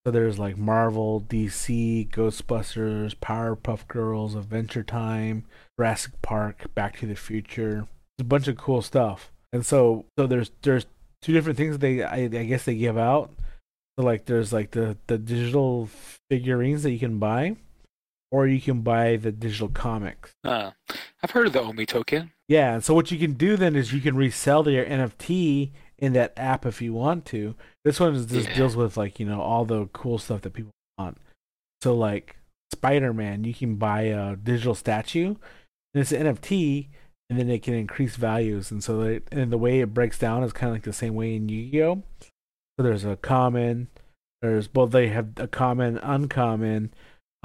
[0.06, 5.44] So there's like Marvel, DC, Ghostbusters, Powerpuff Girls, Adventure Time,
[5.76, 7.88] Jurassic Park, Back to the Future.
[8.16, 9.32] There's a bunch of cool stuff.
[9.52, 10.86] And so so there's there's
[11.20, 13.32] two different things they I, I guess they give out.
[13.98, 15.88] So like there's like the the digital
[16.30, 17.56] figurines that you can buy,
[18.30, 20.32] or you can buy the digital comics.
[20.44, 20.72] Uh,
[21.22, 22.32] I've heard of the Omi token.
[22.48, 26.12] Yeah, and so what you can do then is you can resell your NFT in
[26.12, 27.54] that app if you want to.
[27.84, 28.56] This one is just Yeah.
[28.56, 31.18] deals with like you know all the cool stuff that people want.
[31.82, 32.36] So like
[32.72, 35.28] Spider Man, you can buy a digital statue,
[35.94, 36.88] and it's an NFT,
[37.30, 38.70] and then it can increase values.
[38.70, 41.14] And so it, and the way it breaks down is kind of like the same
[41.14, 42.02] way in Yu Gi Oh.
[42.78, 43.88] So there's a common,
[44.42, 46.92] there's both they have a common, uncommon,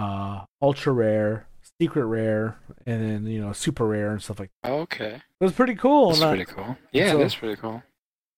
[0.02, 1.48] uh, ultra rare,
[1.80, 4.52] secret rare, and then you know super rare and stuff like.
[4.64, 5.16] Oh, okay.
[5.40, 6.10] It was pretty cool.
[6.10, 6.78] That's I- pretty cool.
[6.92, 7.84] Yeah, so- that's pretty cool.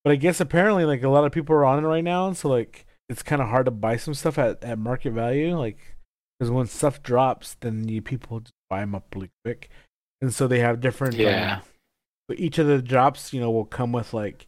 [0.04, 2.36] but I guess apparently like a lot of people are on it right now, and
[2.36, 5.78] so like it's kind of hard to buy some stuff at, at market value, like
[6.38, 9.70] because when stuff drops, then you people just buy them up really quick,
[10.20, 11.14] and so they have different.
[11.14, 11.58] Yeah.
[11.60, 11.64] Uh,
[12.28, 14.46] but each of the drops, you know, will come with like,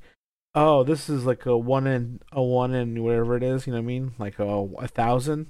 [0.54, 3.78] oh, this is like a one in a one in whatever it is, you know
[3.78, 5.48] what I mean, like a a thousand,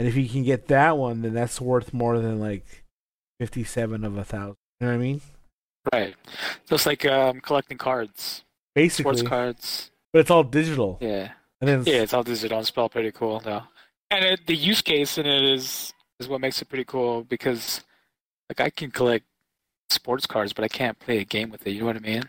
[0.00, 2.64] and if you can get that one, then that's worth more than like
[3.38, 4.56] fifty seven of a thousand.
[4.80, 5.20] You know what I mean?
[5.92, 6.14] Right.
[6.64, 8.42] So it's like um, collecting cards,
[8.74, 9.90] Basically, sports cards.
[10.14, 10.96] but it's all digital.
[11.02, 11.32] Yeah.
[11.60, 12.60] And then Yeah, it's all digital.
[12.60, 13.64] It's all pretty cool though.
[14.10, 17.82] And it, the use case in it is is what makes it pretty cool because
[18.48, 19.26] like I can collect
[19.90, 21.72] sports cards, but I can't play a game with it.
[21.72, 22.22] You know what I mean?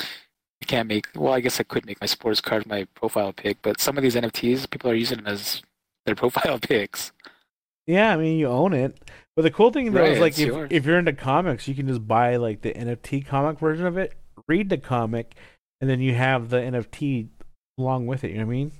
[0.00, 1.06] I can't make.
[1.14, 4.02] Well, I guess I could make my sports card my profile pic, but some of
[4.02, 5.62] these NFTs, people are using them as
[6.06, 7.12] their profile pics.
[7.86, 8.98] Yeah, I mean you own it.
[9.36, 10.68] But the cool thing though Right, is like if, yours.
[10.70, 14.14] if you're into comics, you can just buy like the NFT comic version of it,
[14.48, 15.34] read the comic,
[15.80, 17.28] and then you have the NFT
[17.78, 18.30] along with it.
[18.30, 18.72] You know what I mean?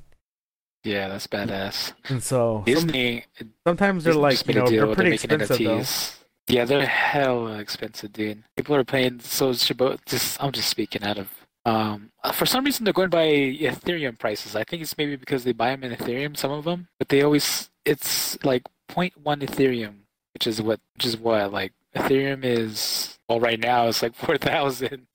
[0.83, 1.93] Yeah, that's badass.
[2.09, 3.25] And so some, Disney,
[3.67, 5.79] sometimes they're like you know they're pretty making expensive though.
[5.79, 6.17] NFTs.
[6.49, 8.45] Yeah, they're hella expensive, dude.
[8.57, 9.19] People are paying.
[9.21, 11.29] So just I'm just speaking out of.
[11.67, 14.55] Um, for some reason they're going by Ethereum prices.
[14.55, 17.23] I think it's maybe because they buy them in Ethereum, some of them, but they
[17.23, 19.95] always it's like 0.1 Ethereum,
[20.33, 23.19] which is what which is what like Ethereum is.
[23.29, 25.09] Well, right now it's like four thousand.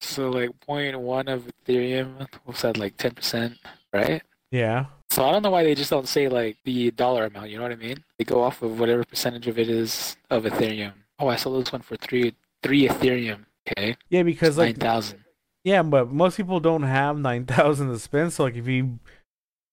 [0.00, 3.56] So like 0.1 of Ethereum, what's that like 10%,
[3.92, 4.22] right?
[4.50, 4.86] Yeah.
[5.10, 7.50] So I don't know why they just don't say like the dollar amount.
[7.50, 8.04] You know what I mean?
[8.16, 10.92] They go off of whatever percentage of it is of Ethereum.
[11.18, 13.44] Oh, I sold this one for three three Ethereum.
[13.76, 15.24] Okay, Yeah, because like thousand.
[15.64, 18.32] yeah, but most people don't have nine thousand to spend.
[18.32, 18.98] So like if you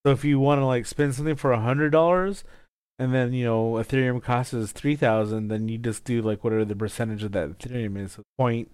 [0.06, 2.44] so if you want to like spend something for a hundred dollars,
[3.00, 6.66] and then you know Ethereum costs is three thousand, then you just do like whatever
[6.66, 8.14] the percentage of that Ethereum is.
[8.14, 8.70] So point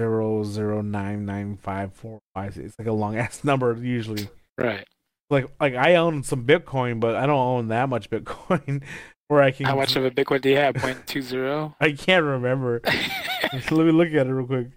[0.00, 2.56] zero zero nine nine five four five.
[2.56, 4.28] It's like a long ass number usually.
[4.58, 4.84] Right.
[5.30, 8.82] Like like I own some Bitcoin, but I don't own that much Bitcoin.
[9.28, 10.76] Where I can How much of a Bitcoin do you have?
[10.76, 11.74] Point two zero.
[11.80, 12.80] I can't remember.
[13.52, 14.68] Let me look at it real quick.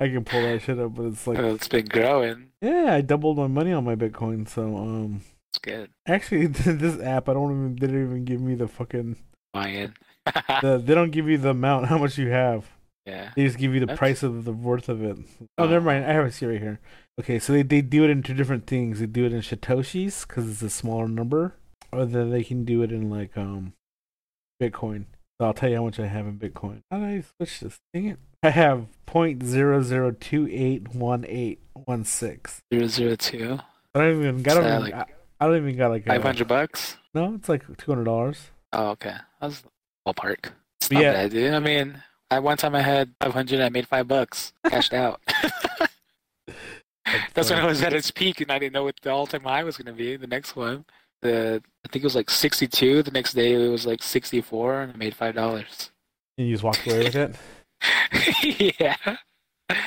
[0.00, 2.48] I can pull that shit up, but it's like it's been growing.
[2.60, 4.48] yeah, I doubled my money on my Bitcoin.
[4.48, 5.22] So um.
[5.50, 5.90] It's good.
[6.06, 9.16] Actually, this app, I don't even they didn't even give me the fucking.
[9.52, 9.94] Buying.
[10.62, 12.64] The, they don't give you the amount how much you have.
[13.06, 13.30] yeah.
[13.36, 15.16] They just give you the That's- price of the worth of it.
[15.58, 15.66] Oh, Oh.
[15.68, 16.04] never mind.
[16.06, 16.80] I have it right here.
[17.20, 18.98] Okay, so they, they do it in two different things.
[18.98, 21.54] They do it in satoshis because it's a smaller number,
[21.92, 23.74] or then they can do it in like um
[24.60, 25.06] Bitcoin.
[25.38, 26.82] So I'll tell you how much I have in Bitcoin.
[26.90, 27.78] How did I switch this?
[27.92, 28.18] Dang it!
[28.42, 32.62] I have point zero zero two eight one eight one six.
[32.72, 33.58] Zero zero two.
[33.94, 34.52] I don't even got.
[34.52, 35.06] Is I that don't, like I,
[35.40, 36.96] I don't even got like a, Five hundred bucks.
[37.14, 38.50] No, it's like two hundred dollars.
[38.72, 39.16] Oh, okay.
[39.40, 39.62] That's
[40.06, 40.52] ballpark.
[40.80, 41.12] It's not yeah.
[41.12, 41.54] bad, dude.
[41.54, 43.60] I mean, I one time I had five hundred.
[43.60, 44.52] I made five bucks.
[44.68, 45.20] Cashed out.
[47.34, 49.64] That's when I was at its peak, and I didn't know what the all-time high
[49.64, 50.16] was going to be.
[50.16, 50.84] The next one,
[51.24, 53.02] the I think it was like sixty-two.
[53.02, 55.90] The next day it was like sixty-four, and I made five dollars.
[56.38, 57.36] And you just walked away with it.
[58.78, 59.16] yeah,
[59.68, 59.78] that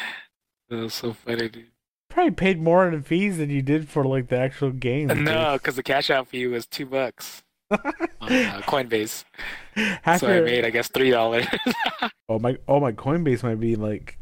[0.69, 1.67] was so funny, dude.
[2.09, 5.07] Probably paid more in fees than you did for like the actual game.
[5.23, 9.23] No, because the cash out fee was two bucks on uh, Coinbase,
[10.01, 11.45] Half so I made I guess three dollars.
[12.29, 14.17] oh my, oh my Coinbase might be like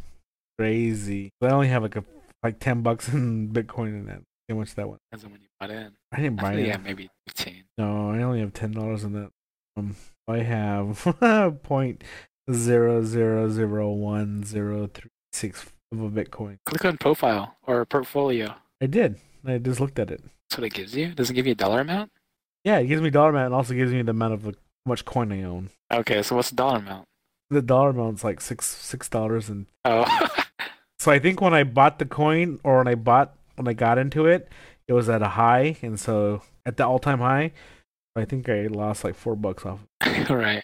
[0.60, 1.32] crazy.
[1.42, 2.04] I only have like a
[2.44, 4.22] like ten bucks in Bitcoin in that.
[4.50, 5.00] How much that one?
[5.10, 5.94] Depends on when you bought in.
[6.12, 6.68] I didn't buy it.
[6.68, 7.64] yeah, maybe fifteen.
[7.78, 9.32] No, I only have ten dollars in that.
[9.78, 9.96] Um,
[10.28, 11.18] I have
[11.64, 12.04] point
[12.52, 16.58] zero zero zero one zero three six of a Bitcoin.
[16.66, 18.56] Click on profile or portfolio.
[18.82, 19.20] I did.
[19.46, 20.24] I just looked at it.
[20.50, 21.14] That's what it gives you.
[21.14, 22.12] Does it give you a dollar amount.
[22.64, 24.90] Yeah, it gives me dollar amount and also gives me the amount of like, how
[24.90, 25.70] much coin I own.
[25.92, 27.06] Okay, so what's the dollar amount?
[27.50, 30.06] The dollar amount's like six six dollars and Oh,
[31.00, 33.98] so I think when I bought the coin or when I bought when I got
[33.98, 34.50] into it,
[34.88, 37.52] it was at a high and so at the all time high.
[38.18, 39.82] I think I lost like four bucks off.
[40.30, 40.64] All right,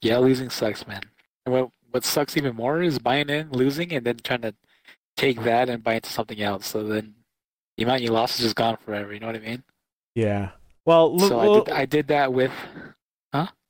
[0.00, 1.02] Yeah, losing sucks, man.
[1.44, 4.54] What what sucks even more is buying in, losing, and then trying to
[5.16, 6.66] take that and buy into something else.
[6.66, 7.14] So then
[7.76, 9.12] the amount you lost is just gone forever.
[9.12, 9.64] You know what I mean?
[10.14, 10.50] Yeah.
[10.86, 12.52] Well, look, so I did I did that with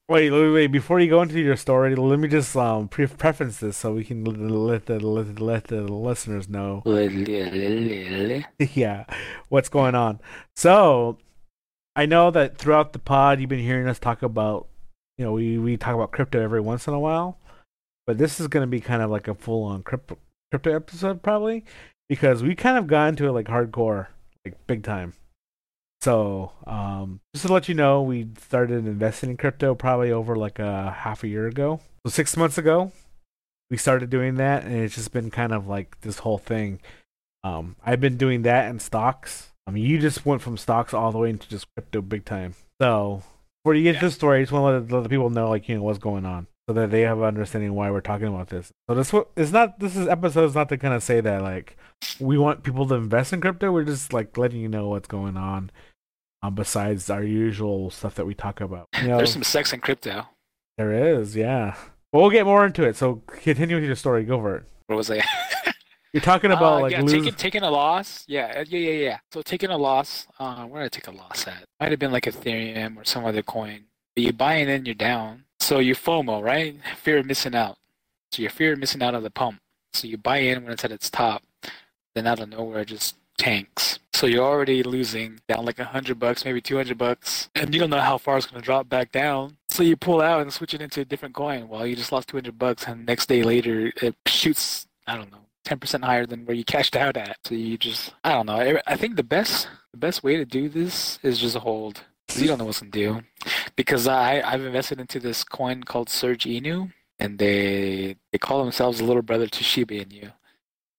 [0.07, 0.67] Wait, wait, wait!
[0.67, 4.05] Before you go into your story, let me just um pre- preference this so we
[4.05, 6.83] can let the let the, let, the listeners know,
[8.75, 9.05] yeah,
[9.49, 10.21] what's going on.
[10.57, 11.17] So,
[11.97, 14.67] I know that throughout the pod, you've been hearing us talk about,
[15.17, 17.39] you know, we we talk about crypto every once in a while,
[18.07, 20.19] but this is going to be kind of like a full on crypto
[20.51, 21.65] crypto episode probably
[22.11, 24.09] because we kind of got into it like hardcore,
[24.45, 25.15] like big time.
[26.05, 30.59] So, um, just to let you know, we started investing in crypto probably over like
[30.59, 31.81] a half a year ago.
[32.05, 32.93] So six months ago,
[33.71, 36.83] we started doing that, and it's just been kind of like this whole thing.
[37.43, 39.49] Um, I've been doing that in stocks.
[39.67, 42.55] I mean, you just went from stocks all the way into just crypto big time.
[42.83, 43.23] So,
[43.63, 45.49] before you get to the story, I just want to let, let the people know,
[45.49, 48.27] like, you know, what's going on, so that they have an understanding why we're talking
[48.27, 48.71] about this.
[48.91, 49.81] So this what it's not.
[49.81, 51.79] This is episode is not to kind of say that like
[52.21, 53.73] we want people to invest in crypto.
[53.73, 55.71] We're just like letting you know what's going on.
[56.45, 58.89] Um, besides our usual stuff that we talk about.
[59.01, 60.27] You know, there's some sex in crypto.
[60.77, 61.75] there is, yeah.
[62.13, 62.97] But we'll get more into it.
[62.97, 64.25] So continue with your story.
[64.25, 64.65] Go for it.
[64.87, 65.23] What was I?
[66.13, 67.23] You're talking about Uh, like yeah, losing.
[67.23, 68.25] taking taking a loss.
[68.29, 69.19] Yeah, uh, yeah, yeah, yeah.
[69.33, 70.29] So taking a loss.
[70.39, 71.65] Uh, where did I take a loss at?
[71.81, 73.87] Might have been like Ethereum or some other coin.
[74.15, 75.45] But you buy buying in, you're down.
[75.61, 76.77] So you FOMO, right?
[77.03, 77.79] Fear of missing out.
[78.31, 79.61] So you're fear of missing out on the pump.
[79.95, 81.43] So you buy in when it's at its top.
[82.15, 83.99] Then out of nowhere, just tanks.
[84.13, 87.81] So you're already losing down like a hundred bucks, maybe two hundred bucks, and you
[87.81, 89.57] don't know how far it's gonna drop back down.
[89.69, 91.69] So you pull out and switch it into a different coin.
[91.69, 94.87] Well, you just lost two hundred bucks, and next day later it shoots.
[95.07, 95.39] I don't know.
[95.65, 97.39] 10% higher than where you cashed out at.
[97.45, 98.81] So you just, I don't know.
[98.87, 102.03] I- think the best, the best way to do this is just hold.
[102.37, 103.23] You don't know what's gonna do.
[103.77, 109.01] Because I, I've invested into this coin called Surge Inu, and they they call themselves
[109.01, 110.33] a little brother to Shiba Inu,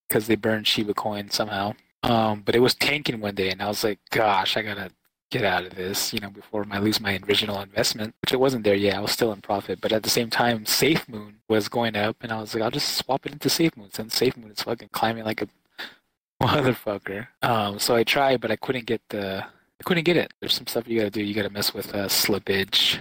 [0.07, 1.73] because they burn Shiba coin somehow.
[2.05, 4.91] Um, but it was tanking one day, and I was like, gosh, I gotta
[5.31, 8.63] get out of this, you know, before I lose my original investment, which it wasn't
[8.63, 8.95] there yet.
[8.95, 12.31] I was still in profit, but at the same time, SafeMoon was going up, and
[12.31, 13.93] I was like, I'll just swap it into SafeMoon.
[13.95, 15.47] Since SafeMoon is fucking climbing like a
[16.43, 17.27] motherfucker.
[17.41, 20.31] Um, so I tried, but I couldn't get the, I couldn't get it.
[20.39, 21.23] There's some stuff you gotta do.
[21.23, 22.99] You gotta mess with uh, slippage,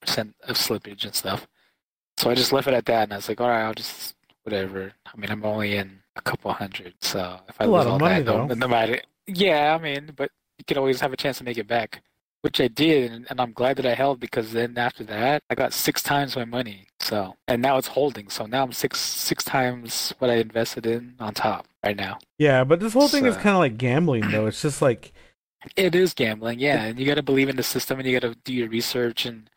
[0.00, 1.46] percent of slippage and stuff.
[2.16, 4.14] So I just left it at that, and I was like, all right, I'll just
[4.44, 4.92] whatever.
[5.04, 7.92] I mean, I'm only in a couple hundred, so if I A lot lose of
[7.92, 8.46] all money, that, though.
[8.46, 9.00] no matter.
[9.26, 12.02] Yeah, I mean, but you could always have a chance to make it back,
[12.42, 15.54] which I did, and, and I'm glad that I held because then after that, I
[15.54, 16.86] got six times my money.
[17.00, 18.28] So, and now it's holding.
[18.30, 22.18] So now I'm six six times what I invested in on top right now.
[22.38, 24.46] yeah, but this whole thing is kind of like gambling, though.
[24.46, 25.12] It's just like
[25.76, 28.26] It is gambling, yeah, and you got to believe in the system, and you got
[28.32, 29.50] to do your research and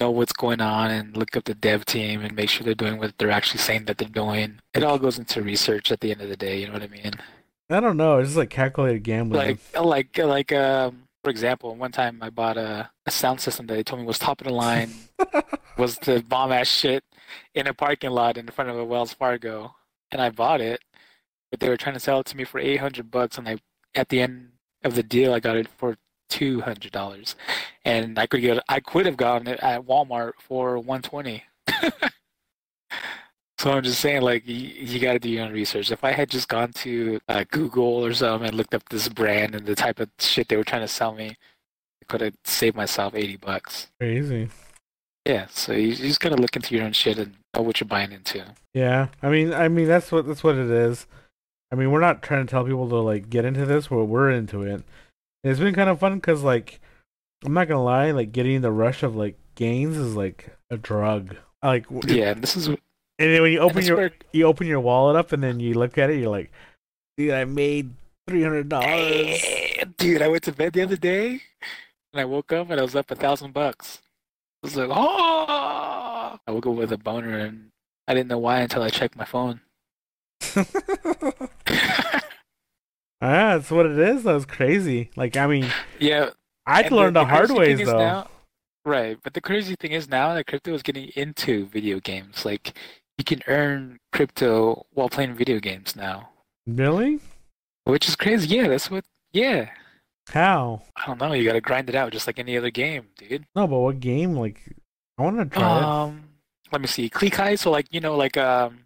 [0.00, 2.98] know what's going on, and look up the dev team and make sure they're doing
[2.98, 4.60] what they're actually saying that they're doing.
[4.74, 6.60] It all goes into research at the end of the day.
[6.60, 7.12] You know what I mean?
[7.70, 8.18] I don't know.
[8.18, 9.58] It's just like calculated gambling.
[9.74, 13.74] Like, like, like, um, for example, one time I bought a, a sound system that
[13.74, 14.92] they told me was top of the line,
[15.78, 17.02] was the bomb ass shit
[17.54, 19.74] in a parking lot in front of a Wells Fargo,
[20.10, 20.80] and I bought it,
[21.50, 23.58] but they were trying to sell it to me for eight hundred bucks, and I,
[23.94, 25.96] at the end of the deal, I got it for
[26.28, 27.36] two hundred dollars,
[27.84, 31.44] and I could get, I could have gotten it at Walmart for one twenty.
[33.64, 35.90] So I'm just saying, like, you, you got to do your own research.
[35.90, 39.54] If I had just gone to uh, Google or something and looked up this brand
[39.54, 42.76] and the type of shit they were trying to sell me, I could have saved
[42.76, 43.88] myself 80 bucks.
[43.98, 44.50] Crazy.
[45.24, 47.80] Yeah, so you, you just got to look into your own shit and know what
[47.80, 48.44] you're buying into.
[48.74, 51.06] Yeah, I mean, I mean that's what that's what it is.
[51.72, 53.90] I mean, we're not trying to tell people to like get into this.
[53.90, 54.84] We're we're into it.
[55.44, 56.80] It's been kind of fun because like
[57.44, 61.36] I'm not gonna lie, like getting the rush of like gains is like a drug.
[61.62, 62.78] Like Yeah, this is and
[63.18, 65.98] then when you open your where you open your wallet up and then you look
[65.98, 66.50] at it, you're like,
[67.16, 67.92] dude, I made
[68.26, 69.44] three hundred dollars.
[69.98, 71.42] Dude, I went to bed the other day
[72.12, 74.00] and I woke up and I was up a thousand bucks.
[74.62, 76.38] I was like, oh!
[76.46, 77.70] I woke up with a boner and
[78.08, 79.60] I didn't know why until I checked my phone.
[83.24, 84.24] Ah, that's what it is.
[84.24, 85.10] That was crazy.
[85.16, 85.66] Like, I mean,
[85.98, 86.30] yeah,
[86.66, 87.98] I had to learn the, hard ways though.
[87.98, 88.28] now-
[88.86, 92.44] Right, but the crazy thing is now that crypto is getting into video games.
[92.44, 92.76] Like
[93.16, 96.28] you can earn crypto while playing video games now,
[96.66, 97.20] Really?
[97.84, 98.54] which is crazy.
[98.54, 99.06] Yeah, that's what.
[99.32, 99.70] Yeah,
[100.28, 100.82] How?
[100.96, 101.32] I don't know.
[101.32, 103.46] You gotta grind it out just like any other game, dude.
[103.56, 104.34] No, but what game?
[104.34, 104.60] Like,
[105.16, 105.82] I want to try it.
[105.82, 106.24] Um,
[106.70, 107.08] let me see.
[107.08, 108.80] Click high, so like you know, like um,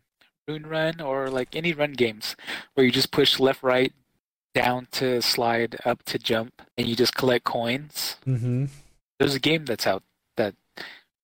[0.46, 2.36] Rune Run or like any run games
[2.74, 3.92] where you just push left, right,
[4.54, 8.16] down to slide, up to jump, and you just collect coins.
[8.26, 8.66] Mm-hmm.
[9.18, 10.02] There's a game that's out
[10.36, 10.54] that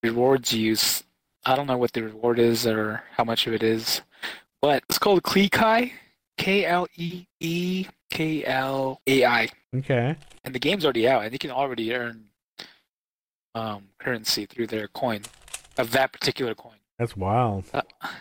[0.02, 0.76] rewards you.
[1.46, 4.00] I don't know what the reward is or how much of it is,
[4.62, 5.92] but it's called Kleekai,
[6.38, 10.16] K L E E K L A I, Okay.
[10.44, 12.24] and the game's already out, and you can already earn
[13.54, 15.22] um, currency through their coin
[15.78, 16.76] of that particular coin.
[16.98, 17.64] That's wild.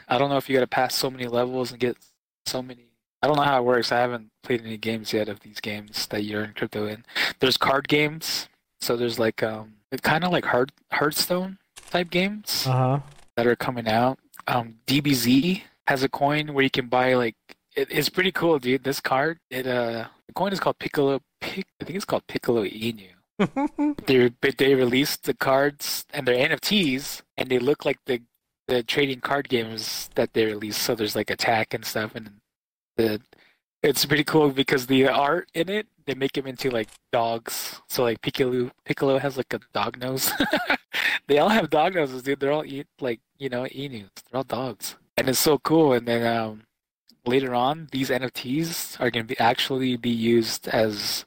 [0.08, 1.98] I don't know if you got to pass so many levels and get
[2.46, 2.88] so many.
[3.24, 3.92] I don't know how it works.
[3.94, 7.06] I haven't played any games yet of these games that you earn crypto in.
[7.40, 8.50] There's card games,
[8.82, 11.58] so there's like um, kind of like Heart Hearthstone
[11.90, 13.00] type games Uh huh.
[13.38, 14.20] that are coming out.
[14.48, 17.36] Um, DBZ has a coin where you can buy like
[17.78, 18.84] it, it's pretty cool, dude.
[18.84, 21.22] This card, it uh, the coin is called Piccolo.
[21.40, 23.08] Pic, I think it's called Piccolo Inu.
[24.06, 28.22] They they released the cards and they're NFTs, and they look like the
[28.68, 30.82] the trading card games that they released.
[30.82, 32.32] So there's like attack and stuff, and
[32.98, 37.82] it's pretty cool because the art in it they make them into like dogs.
[37.88, 40.32] So like Piccolo Piccolo has like a dog nose.
[41.28, 42.40] they all have dog noses, dude.
[42.40, 42.66] They're all
[43.00, 44.10] like you know Inus.
[44.30, 45.94] They're all dogs, and it's so cool.
[45.94, 46.64] And then um,
[47.26, 51.26] later on, these NFTs are going to be actually be used as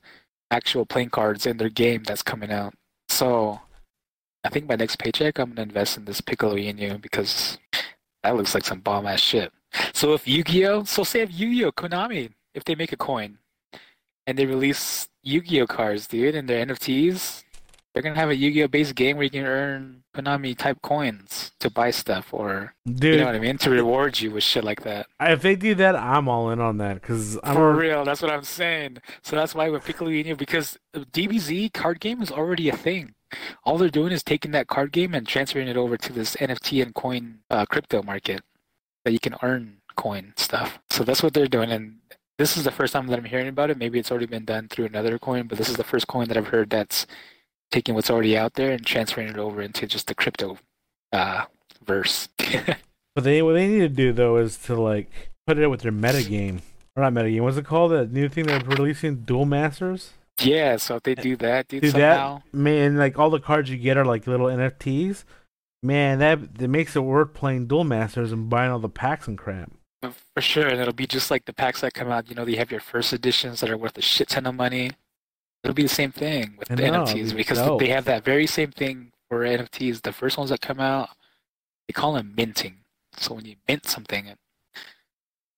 [0.51, 2.75] actual playing cards in their game that's coming out.
[3.09, 3.61] So
[4.45, 7.59] I think my next paycheck, I'm gonna invest in this Piccolo Inu because
[8.23, 9.53] that looks like some bomb ass shit.
[9.93, 13.39] So if Yu-Gi-Oh, so say if Yu-Gi-Oh, Konami, if they make a coin
[14.27, 17.45] and they release Yu-Gi-Oh cards, dude, and their NFTs,
[17.97, 21.71] they're gonna have a Yu-Gi-Oh based game where you can earn Konami type coins to
[21.71, 24.83] buy stuff or Dude, you know what I mean to reward you with shit like
[24.83, 25.07] that.
[25.19, 28.31] if they do that, I'm all in on that because I'm For real, that's what
[28.31, 28.99] I'm saying.
[29.23, 33.15] So that's why with Piccolo Inu, because DBZ card game is already a thing.
[33.65, 36.83] All they're doing is taking that card game and transferring it over to this NFT
[36.83, 38.43] and coin uh, crypto market
[39.07, 40.81] that you can earn coin stuff.
[40.91, 41.99] So that's what they're doing, and
[42.39, 43.79] this is the first time that I'm hearing about it.
[43.79, 46.37] Maybe it's already been done through another coin, but this is the first coin that
[46.37, 47.07] I've heard that's
[47.71, 50.59] taking what's already out there and transferring it over into just the crypto
[51.13, 51.45] uh,
[51.85, 52.29] verse.
[53.15, 55.11] But they what they need to do though is to like
[55.47, 56.61] put it with their meta game
[56.95, 57.45] or not meta game.
[57.45, 57.93] What's it called?
[57.93, 60.13] That new thing they're releasing, Duel Masters.
[60.39, 62.43] yeah, so if they do that, dude, Do somehow.
[62.53, 62.99] that, man.
[62.99, 65.25] Like all the cards you get are like little NFTs.
[65.87, 69.39] Man, that that makes it worth playing Duel Masters and buying all the packs and
[69.39, 69.71] crap.
[70.35, 72.29] For sure, and it'll be just like the packs that come out.
[72.29, 74.91] You know, you have your first editions that are worth a shit ton of money.
[75.63, 79.13] It'll be the same thing with the NFTs because they have that very same thing
[79.29, 80.03] for NFTs.
[80.03, 81.11] The first ones that come out,
[81.89, 82.79] they call them minting.
[83.17, 84.39] So when you mint something, it,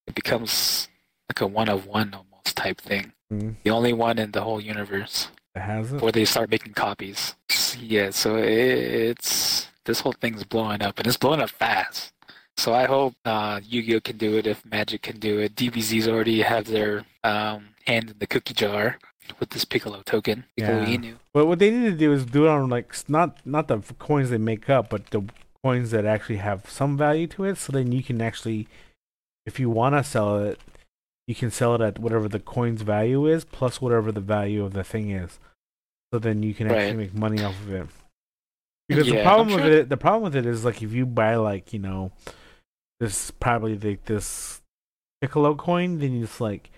[0.07, 0.87] it becomes
[1.29, 3.13] like a one of one almost type thing.
[3.31, 3.55] Mm.
[3.63, 5.93] The only one in the whole universe It has it.
[5.95, 7.35] before they start making copies.
[7.77, 12.13] Yeah, so it, it's this whole thing's blowing up, and it's blowing up fast.
[12.57, 14.45] So I hope uh, Yu-Gi-Oh can do it.
[14.45, 18.99] If Magic can do it, DBZ's already have their um, hand in the cookie jar
[19.39, 20.97] with this Piccolo token, Piccolo Yeah.
[20.97, 21.13] Inu.
[21.33, 24.29] But what they need to do is do it on like not not the coins
[24.29, 25.23] they make up, but the
[25.63, 27.57] coins that actually have some value to it.
[27.57, 28.67] So then you can actually,
[29.45, 30.59] if you want to sell it,
[31.27, 34.73] you can sell it at whatever the coin's value is plus whatever the value of
[34.73, 35.39] the thing is.
[36.11, 36.97] So then you can actually Right.
[36.97, 37.87] make money off of it.
[38.89, 41.35] Because the problem I'm with it, the problem with it is like if you buy
[41.35, 42.11] like you know,
[42.99, 44.61] this probably like this
[45.21, 46.71] Piccolo coin, then it's like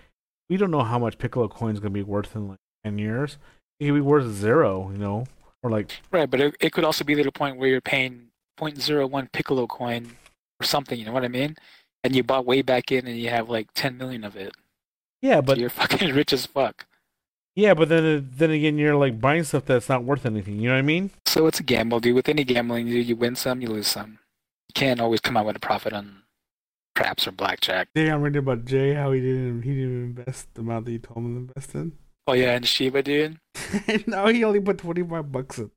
[0.50, 3.38] we don't know how much Piccolo coin is gonna be worth in like ten years.
[3.80, 5.24] It could be worth zero, you know,
[5.62, 8.28] or like Right, but it, it could also be to the point where you're paying
[8.58, 10.12] 0.01 Piccolo coin
[10.60, 10.98] or something.
[10.98, 11.56] You know what I mean?
[12.04, 14.52] And you bought way back in, and you have like 10 million of it.
[15.22, 16.86] yeah, But but you're fucking rich as fuck.
[17.54, 20.56] Yeah, but then then again, you're like buying stuff that's not worth anything.
[20.56, 21.10] You know what I mean?
[21.26, 22.14] So it's a gamble, dude.
[22.14, 24.18] With any gambling, you, you win some, you lose some.
[24.68, 26.22] You can't always come out with a profit on
[26.94, 27.88] craps or blackjack.
[27.94, 30.98] Yeah, I'm reading about Jay how he didn't he didn't invest the amount that you
[30.98, 31.92] told him to invest in.
[32.26, 33.38] Oh yeah, and Shiba, dude.
[34.06, 35.70] no, he only put twenty five bucks in.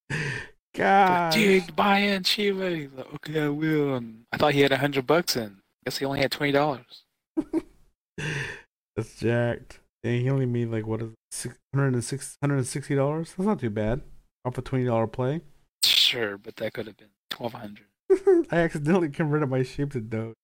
[0.75, 2.69] God, Dude, buy in Shiba.
[2.69, 3.95] He's like, okay, I will.
[3.95, 5.57] And I thought he had a hundred bucks in.
[5.85, 7.03] Guess he only had twenty dollars.
[8.95, 9.79] that's jacked.
[10.05, 11.11] He only made like what is
[11.45, 13.33] it, hundred and six hundred and sixty dollars.
[13.37, 14.01] That's not too bad
[14.43, 15.41] off a twenty dollar play.
[15.83, 17.85] Sure, but that could have been twelve hundred.
[18.51, 20.35] I accidentally converted my Shib to Doge.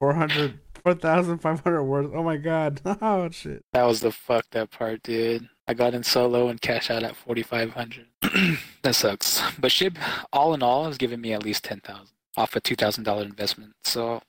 [0.00, 2.10] 400, 4,500 worth.
[2.14, 2.80] Oh my god.
[3.00, 3.64] Oh shit.
[3.72, 5.48] That was the fucked up part, dude.
[5.66, 8.06] I got in solo and cashed out at forty five hundred.
[8.82, 9.40] that sucks.
[9.58, 9.96] But Shib,
[10.32, 13.22] all in all, has given me at least ten thousand off a two thousand dollar
[13.22, 13.72] investment.
[13.84, 14.20] So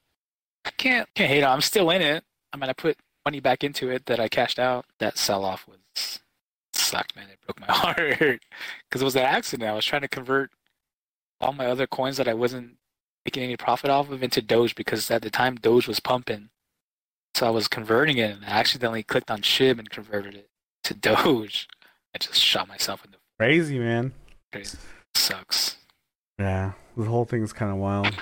[0.66, 1.54] I can't can't hate on.
[1.54, 2.24] I'm still in it.
[2.54, 2.98] I mean, I put
[3.28, 4.86] money back into it that I cashed out.
[5.00, 6.20] That sell off was
[6.72, 7.26] sucked, man.
[7.30, 8.40] It broke my heart
[8.88, 9.70] because it was an accident.
[9.70, 10.50] I was trying to convert
[11.42, 12.78] all my other coins that I wasn't
[13.26, 16.52] making any profit off of into Doge because at the time Doge was pumping.
[17.36, 20.48] So I was converting it and I accidentally clicked on Shib and converted it
[20.86, 21.68] to Doge.
[22.16, 24.14] I just shot myself in the Crazy, man.
[24.54, 24.78] face.
[25.16, 25.76] Sucks.
[26.40, 28.14] Yeah, the whole thing's kind of wild.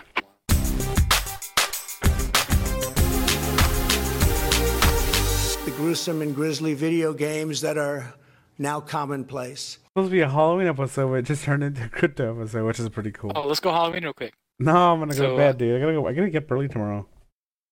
[5.75, 8.13] Gruesome and grisly video games that are
[8.57, 9.77] now commonplace.
[9.77, 12.65] It's supposed to be a Halloween episode, but it just turned into a crypto episode,
[12.65, 13.31] which is pretty cool.
[13.35, 14.33] Oh, let's go Halloween real quick.
[14.59, 15.75] No, I'm gonna go So, to bed, dude.
[15.75, 16.07] I gotta go.
[16.07, 17.05] I gotta get up early tomorrow.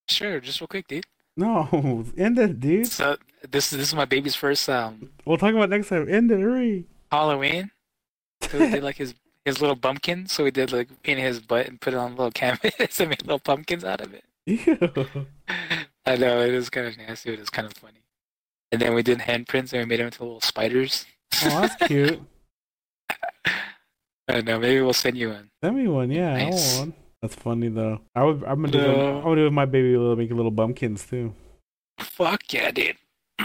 [0.10, 1.06] Sure, just real quick, dude.
[1.38, 2.88] No, end it, dude.
[2.88, 3.16] So
[3.50, 6.10] this this is my baby's first um We'll talk about it next time.
[6.14, 6.86] End it, hurry.
[7.12, 7.72] Halloween.
[8.42, 9.14] So we did like his
[9.46, 10.28] his little bumpkin.
[10.28, 13.10] So we did like painted his butt and put it on a little canvas and
[13.10, 14.26] made little pumpkins out of it.
[14.46, 14.78] Ew.
[16.06, 18.00] I know it is kind of nasty, but it's kind of funny.
[18.72, 21.06] And then we did handprints and we made them into little spiders.
[21.46, 22.22] Oh, that's cute.
[24.28, 24.60] I know.
[24.60, 25.50] Maybe we'll send you one.
[25.64, 26.34] Send me one, yeah.
[26.34, 26.78] I Nice.
[26.78, 26.94] want one.
[27.22, 28.02] That's funny though.
[28.16, 28.44] I would.
[28.44, 28.80] I'm gonna do.
[28.80, 29.96] it- I'm gonna do with my baby.
[29.96, 31.34] Little make little bumpkins too.
[32.00, 32.98] Fuck yeah, dude.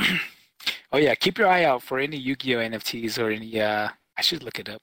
[0.92, 3.60] oh yeah, keep your eye out for any Yu-Gi-Oh NFTs or any.
[3.60, 4.82] uh I should look it up.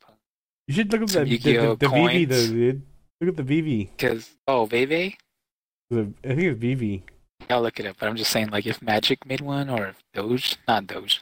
[0.67, 2.81] You should look up Some the the, the, Yu-Gi-Oh the VV though, dude.
[3.19, 3.97] Look at the VV.
[3.97, 4.91] Cause oh Veve,
[5.91, 7.01] I think it's VV.
[7.51, 7.97] I'll look it up.
[7.99, 11.21] But I'm just saying, like if Magic made one or if Doge, not Doge.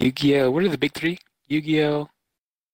[0.00, 0.50] Yu-Gi-Oh.
[0.50, 1.18] What are the big three?
[1.48, 2.08] Yu-Gi-Oh,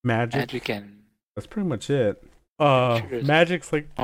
[0.04, 0.38] Magic.
[0.40, 1.02] Magic, and
[1.34, 2.22] That's pretty much it.
[2.58, 3.22] Uh, Sure.
[3.22, 4.02] Magic's like the.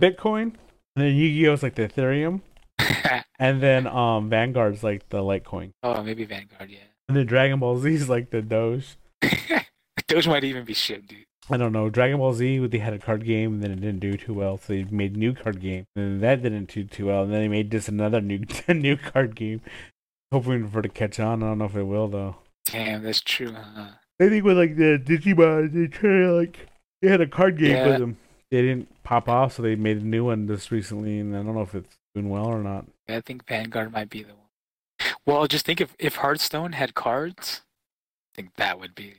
[0.00, 0.56] Bitcoin, and
[0.96, 2.40] then Yu-Gi-Oh's like the Ethereum,
[3.38, 6.70] and then um Vanguard's like the Litecoin, oh, maybe Vanguard.
[6.70, 6.78] Yeah.
[7.08, 8.96] and then Dragon Ball Z's like the Doge.
[10.08, 11.24] Doge might even be shit, dude.
[11.50, 11.90] I don't know.
[11.90, 14.56] Dragon Ball Z, they had a card game, and then it didn't do too well,
[14.56, 17.40] so they made a new card game, and that didn't do too well, and then
[17.42, 19.60] they made just another new new card game,
[20.32, 21.42] hoping for it to catch on.
[21.42, 22.36] I don't know if it will though.
[22.64, 23.88] Damn, that's true, huh?
[24.20, 26.66] I think with like the Digimon, they to like
[27.02, 27.86] they had a card game Yeah.
[27.88, 28.16] with them.
[28.50, 31.54] They didn't pop off, so they made a new one just recently, and I don't
[31.54, 32.86] know if it's doing well or not.
[33.08, 34.38] I think Vanguard might be the one.
[35.26, 37.62] Well, just think if if Hearthstone had cards,
[38.32, 39.14] I think that would be.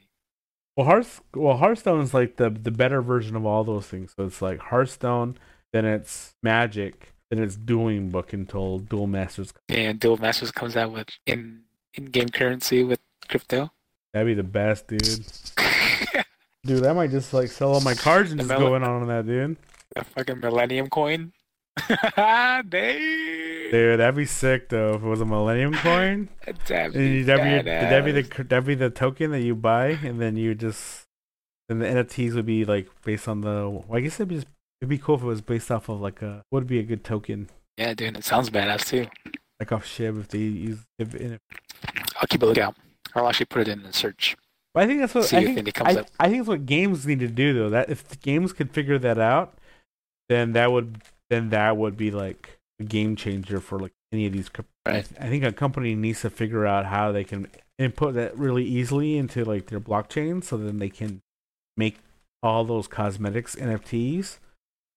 [0.76, 4.14] Well, Hearth well Hearthstone's like the the better version of all those things.
[4.18, 5.38] So it's like Hearthstone,
[5.74, 9.54] then it's Magic, then it's Dueling Book until Duel Masters.
[9.70, 11.62] And Duel Masters comes out with in
[11.94, 13.00] in game currency with
[13.30, 13.72] crypto.
[14.14, 15.02] That'd be the best, dude.
[16.66, 19.06] Dude, I might just like sell all my cards and The just go in on
[19.08, 19.56] that, dude.
[19.96, 21.32] the fucking Millennium coin.
[22.70, 26.30] Dude, that'd be sick though if it was a Millennium coin.
[26.68, 30.22] That'd be that'd be, that'd be the that'd be the token that you buy, and
[30.22, 31.04] then you just
[31.68, 33.70] then the NFTs would be like based on the.
[33.70, 34.48] Well, I guess it'd be just,
[34.82, 36.84] it'd be cool if it was based off of like a what would be a
[36.84, 39.08] good token, Yeah, dude, it sounds badass too.
[39.60, 41.40] like off Shib if they use if, if
[42.22, 42.76] I'll keep a lookout.
[43.16, 44.36] I'll actually put it in the search.
[44.74, 45.74] But I think that's what See I if think.
[45.74, 46.08] comes I, up.
[46.20, 47.70] I think it's what games need to do though.
[47.70, 49.58] That if the games could figure that out,
[50.30, 50.98] then that would
[51.30, 54.50] then that would be like a game changer for like any of these.
[54.86, 55.08] Right.
[55.20, 57.48] I think a company needs to figure out how they can
[57.78, 61.22] input that really easily into like their blockchain, so then they can
[61.78, 61.98] make
[62.44, 64.38] all those cosmetics NFTs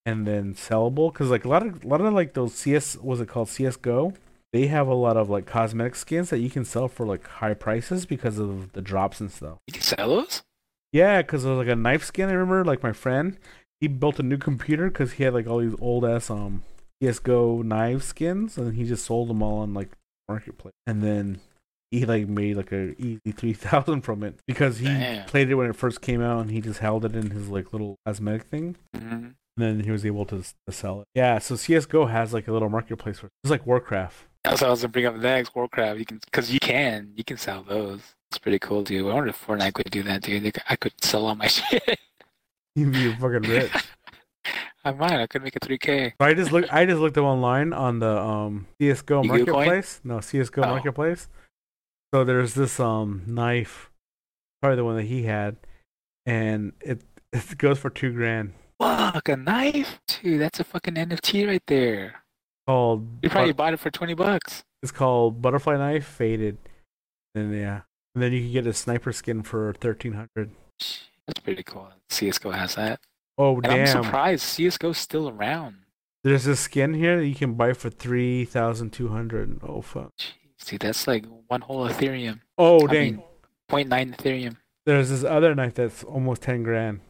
[0.05, 1.13] and then sellable.
[1.13, 4.15] Because like a lot of a lot of like those CS was it called CS:GO
[4.53, 7.55] they have a lot of like cosmetic skins that you can sell for like high
[7.55, 9.59] prices because of the drops and stuff.
[9.67, 10.43] You can sell those?
[10.93, 12.31] Yeah, because it was like a knife skin.
[12.31, 13.37] I remember, like my friend,
[13.81, 16.63] he built a new computer because he had like all these old ass um
[17.03, 19.91] CS:GO knife skins, and he just sold them all on like
[20.29, 20.75] marketplace.
[20.87, 21.41] And then
[21.91, 25.27] he like made like a easy three thousand from it because he Damn.
[25.27, 27.73] played it when it first came out, and he just held it in his like
[27.73, 28.77] little cosmetic thing.
[28.95, 31.07] hmm And then he was able to, to sell it.
[31.15, 34.25] Yeah, so CS:GO has like a little marketplace for it's like Warcraft.
[34.45, 35.55] That's what I was gonna bring up next.
[35.55, 38.01] Warcraft, you can, cause you can, you can sell those.
[38.31, 39.07] It's pretty cool, dude.
[39.11, 40.57] I wonder if Fortnite could do that, dude.
[40.69, 41.99] I could sell all my shit.
[42.85, 43.73] You'd be fucking rich.
[44.85, 45.21] I might.
[45.21, 46.13] I could make a 3K.
[46.21, 46.73] So I just look.
[46.73, 50.01] I just looked up online on the um CS:GO marketplace.
[50.05, 50.69] No, CS:GO Oh.
[50.71, 51.29] marketplace.
[52.15, 53.91] So there's this um knife,
[54.63, 55.57] probably the one that he had,
[56.25, 57.03] and it
[57.33, 58.55] it goes for two grand.
[58.81, 60.41] Fuck, a knife, dude.
[60.41, 62.23] That's a fucking NFT right there.
[62.67, 64.63] Called You probably but- bought it for 20 bucks.
[64.83, 66.57] it's called butterfly knife faded,
[67.35, 67.81] and yeah,
[68.15, 70.53] and then you can get a sniper skin for thirteen hundred.
[71.29, 71.91] That's pretty cool.
[72.09, 73.01] CS:GO has that.
[73.37, 75.77] Oh And I'm surprised CS:GO's still around.
[76.25, 79.61] There's a skin here that you can buy for three thousand two hundred.
[79.63, 80.13] Oh fuck!
[80.17, 82.41] Jeez, dude, that's like one whole Ethereum.
[82.57, 83.17] Oh I dang!
[83.17, 84.57] mean, 0.9 Ethereum.
[84.87, 87.01] There's this other knife that's almost ten grand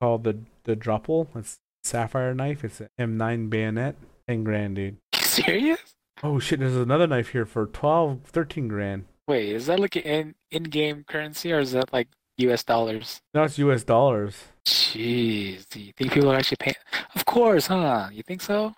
[0.00, 1.26] called the the Doppler.
[1.34, 2.62] It's sapphire knife.
[2.64, 3.96] It's an M9 bayonet.
[4.28, 4.98] Ten grand, dude.
[5.14, 5.94] Serious?
[6.22, 6.60] Oh shit!
[6.60, 9.06] There's another knife here for 12, 13 grand.
[9.26, 12.08] Wait, is that like in in-game currency or is that like
[12.38, 12.64] U.S.
[12.64, 13.20] dollars?
[13.34, 13.84] It's U.S.
[13.84, 14.36] dollars.
[14.66, 16.76] Jeez, do you think people are actually paying?
[17.14, 18.08] Of course, huh?
[18.12, 18.74] You think so?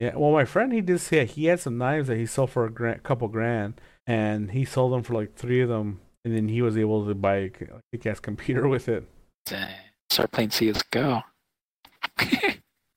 [0.00, 0.16] Yeah.
[0.16, 2.70] Well, my friend he did say he had some knives that he sold for a
[2.70, 6.62] grand, couple grand, and he sold them for like three of them, and then he
[6.62, 7.50] was able to buy a
[7.92, 9.04] kick-ass computer with it.
[9.46, 9.74] Dang.
[10.10, 11.22] Start playing CS:GO.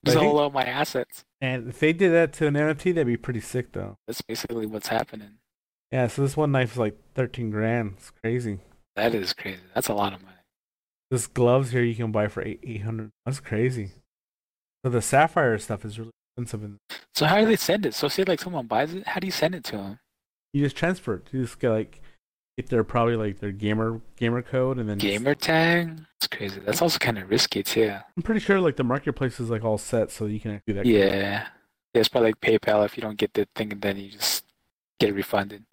[0.03, 1.23] Just all my assets.
[1.39, 3.97] And if they did that to an NFT, that'd be pretty sick, though.
[4.07, 5.37] That's basically what's happening.
[5.91, 6.07] Yeah.
[6.07, 7.95] So this one knife is like thirteen grand.
[7.97, 8.59] It's crazy.
[8.95, 9.61] That is crazy.
[9.73, 10.31] That's a lot of money.
[11.11, 13.11] This gloves here you can buy for eight eight hundred.
[13.25, 13.91] That's crazy.
[14.83, 16.77] So the sapphire stuff is really expensive,
[17.13, 17.93] So how do they send it?
[17.93, 19.99] So say like someone buys it, how do you send it to them?
[20.53, 21.27] you just transfer it.
[21.31, 22.01] You just get like
[22.57, 25.97] get their probably like their gamer gamer code, and then just- Gamer tag?
[26.19, 26.61] That's crazy.
[26.61, 27.93] That's also kind of risky too.
[28.15, 30.79] I'm pretty sure like the marketplace is like all set, so you can actually do
[30.79, 30.85] that.
[30.85, 31.05] Yeah.
[31.05, 31.47] yeah.
[31.93, 32.85] It's probably like PayPal.
[32.85, 34.43] If you don't get the thing, then you just
[34.99, 35.63] get refunded.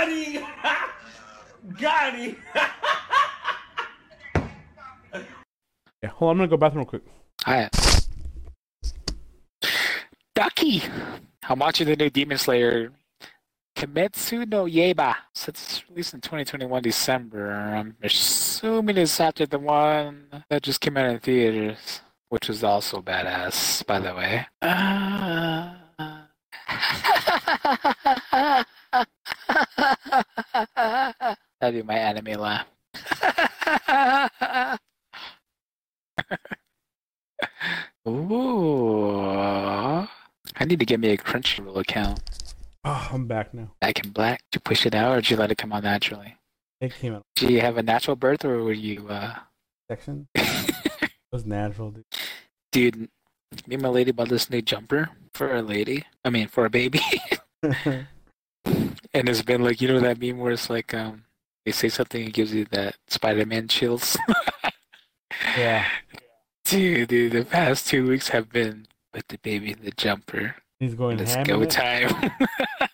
[0.00, 0.46] Got him!
[1.78, 2.36] Got him!
[6.02, 7.02] Yeah, hold on, I'm gonna go bathroom real quick.
[7.46, 8.08] Alright.
[10.34, 10.82] Ducky!
[11.46, 12.92] I'm watching the new Demon Slayer
[13.76, 15.16] Kimetsu no Yaiba.
[15.34, 17.52] Since it's released in 2021 December.
[17.52, 23.02] I'm assuming it's after the one that just came out in theaters, which was also
[23.02, 24.46] badass, by the way.
[24.62, 25.74] Uh...
[31.70, 32.66] That'd be my anime laugh.
[38.08, 39.20] Ooh.
[40.56, 42.22] I need to get me a Crunchyroll account.
[42.84, 43.70] Oh, I'm back now.
[43.80, 44.42] Back in black.
[44.50, 46.34] Did you push it out or did you let it come out naturally?
[46.80, 49.36] It came out Do you have a natural birth or were you, uh...
[49.88, 50.26] section.
[50.34, 52.04] It was natural, dude.
[52.72, 52.96] Dude,
[53.68, 56.04] me and my lady bought this new jumper for a lady.
[56.24, 57.00] I mean, for a baby.
[57.62, 58.08] and
[59.14, 61.22] it's been like, you know that meme where it's like, um,
[61.70, 64.16] they say something and gives you that Spider-Man chills?
[65.56, 65.86] yeah,
[66.64, 70.56] Dude, dude, the past two weeks have been with the baby in the jumper.
[70.80, 71.70] he's going Let's go it.
[71.70, 72.32] time.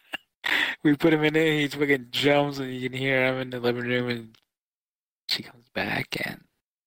[0.85, 3.61] we put him in there, he fucking jumps, and you can hear him in the
[3.61, 4.39] living room, and
[5.29, 6.43] she comes back, and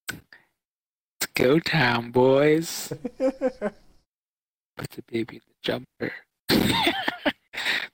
[0.09, 2.93] it's go time, boys.
[3.19, 6.13] Put the baby in the jumper.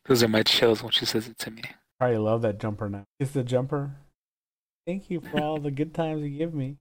[0.06, 1.64] Those are my chills when she says it to me.
[2.00, 3.06] Probably love that jumper now.
[3.20, 3.96] It's the jumper.
[4.86, 6.78] Thank you for all the good times you give me.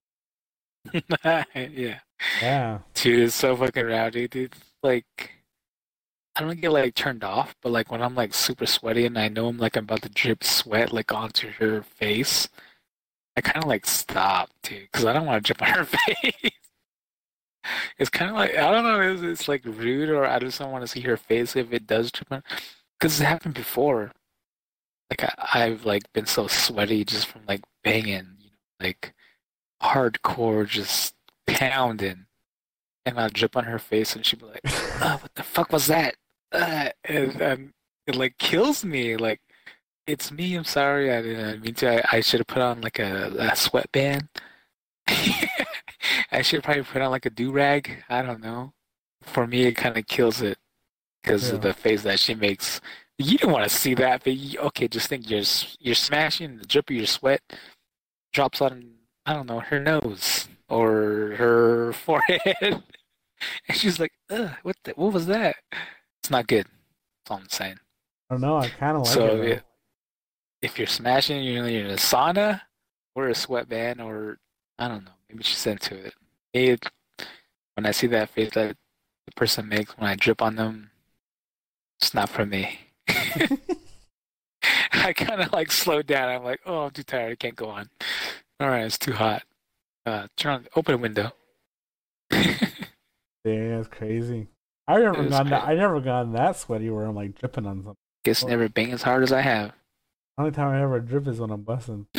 [1.25, 2.01] yeah.
[2.43, 2.79] Yeah.
[2.95, 4.55] Dude, it's so fucking rowdy, dude.
[4.83, 5.33] Like,
[6.37, 9.29] I don't get like turned off, but like when I'm like super sweaty and I
[9.29, 12.49] know I'm like about to drip sweat like onto her face,
[13.37, 16.51] I kind of like stop, dude, because I don't want to drip on her face.
[17.99, 20.73] it's kind of like I don't know, it's, it's like rude or I just don't
[20.73, 22.43] want to see her face if it does drip on.
[22.99, 24.13] Because it happened before.
[25.11, 29.15] Like I, I've like been so sweaty just from like banging, you know, like
[29.83, 31.15] hardcore just
[31.47, 32.27] pounding
[33.07, 35.87] and I'll drip on her face and she'd be like, oh, what the fuck was
[35.89, 36.17] that?
[36.53, 37.73] Uh, and, and
[38.07, 39.17] it like kills me.
[39.17, 39.41] Like,
[40.07, 40.55] it's me.
[40.55, 41.13] I'm sorry.
[41.13, 42.03] I didn't mean to.
[42.15, 44.29] I, I should have put on like a, a sweatband.
[46.31, 48.05] I should probably put on like a do rag.
[48.09, 48.73] I don't know.
[49.23, 50.59] For me, it kind of kills it
[51.23, 51.57] because Yeah.
[51.57, 52.81] of the face that she makes.
[53.19, 55.43] You don't want to see that, but you, okay, just think you're
[55.79, 57.41] you're smashing the drip of your sweat
[58.33, 58.95] drops on
[59.25, 62.83] I don't know her nose or her forehead, and
[63.73, 65.57] she's like, Ugh, "What the, what was that?"
[66.23, 66.67] It's not good.
[66.67, 67.77] That's all I'm saying.
[68.31, 68.57] I don't know.
[68.57, 69.49] I kind of like so it.
[69.49, 69.63] if,
[70.63, 72.63] if you're smashing, you're in a sauna
[73.15, 74.39] or a sweatband, or
[74.79, 76.15] I don't know, maybe she's into it.
[76.55, 76.77] Me,
[77.75, 78.77] when I see that face that
[79.27, 80.91] the person makes when I drip on them,
[82.01, 82.81] it's not for me.
[84.93, 86.29] I kind of like slowed down.
[86.29, 87.33] I'm like, oh, I'm too tired.
[87.33, 87.91] I can't go on.
[88.61, 89.43] All right, it's too hot.
[90.07, 91.33] Uh, turn on, open a window.
[93.45, 94.49] Yeah, it's crazy.
[94.89, 95.65] I never gotten that.
[95.65, 97.97] I never gotten that sweaty where I'm like dripping on something.
[98.25, 99.73] Guess never bang as hard as I have.
[100.39, 102.07] Only time I ever drip is when I'm busting.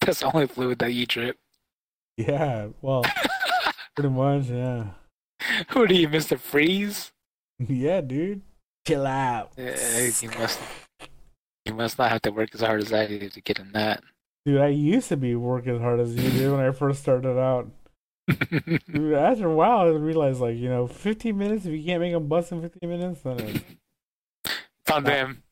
[0.00, 1.38] That's the only fluid that you drip.
[2.16, 3.04] Yeah, well,
[3.96, 4.46] pretty much.
[4.46, 4.90] Yeah,
[5.70, 6.38] Who do you, Mr.
[6.38, 7.12] Freeze?
[7.58, 8.42] yeah, dude.
[8.88, 9.62] Chill out, Uh,
[10.22, 10.58] you must.
[11.66, 14.02] You must not have to work as hard as I did to get in that.
[14.46, 14.62] dude.
[14.62, 17.70] I used to be working as hard as you did when I first started out.
[18.28, 21.66] Dude, after a while, I realized like you know, 15 minutes.
[21.66, 23.64] If you can't make them bust in 15 minutes, then it's
[24.46, 25.42] It's on them.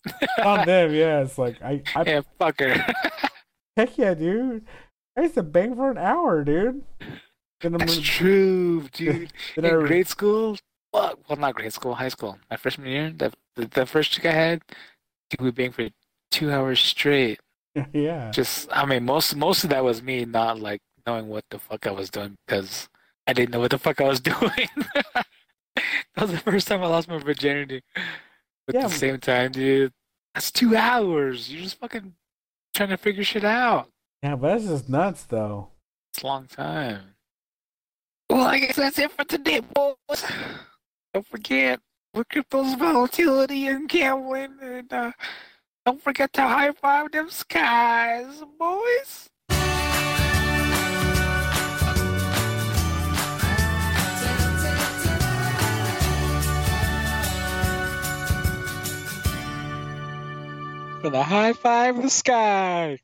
[0.43, 0.95] on them.
[0.95, 2.95] Yeah, it's like I, I Yeah, fucker.
[3.77, 4.65] heck yeah, dude.
[5.15, 6.83] I used to bang for an hour, dude.
[7.61, 9.31] Then I'm That's true, dude.
[9.57, 10.57] In I- grade school,
[10.97, 12.39] well, well, not grade school, high school.
[12.51, 14.63] My freshman year, the the, first chick I had,
[15.39, 15.89] we banged for
[16.31, 17.41] two hours straight.
[17.93, 18.31] yeah.
[18.31, 21.87] Just, I mean, most most of that was me not like knowing what the fuck
[21.87, 22.89] I was doing because
[23.27, 24.69] I didn't know what the fuck I was doing.
[25.15, 25.27] that
[26.19, 27.83] was the first time I lost my virginity.
[28.67, 28.85] But Yeah.
[28.85, 29.93] at the same time, dude,
[30.35, 31.53] that's two hours.
[31.53, 32.15] You're just fucking
[32.75, 33.91] trying to figure shit out.
[34.23, 35.69] Yeah, but that's just nuts, though.
[36.13, 37.15] It's a long time.
[38.29, 40.25] Well, I guess that's it for today, boys.
[41.17, 41.81] Don't forget,
[42.13, 45.13] look at those volatility and gambling, and uh,
[45.87, 49.31] don't forget to high five them skies, boys.
[61.03, 62.99] The high five the sky.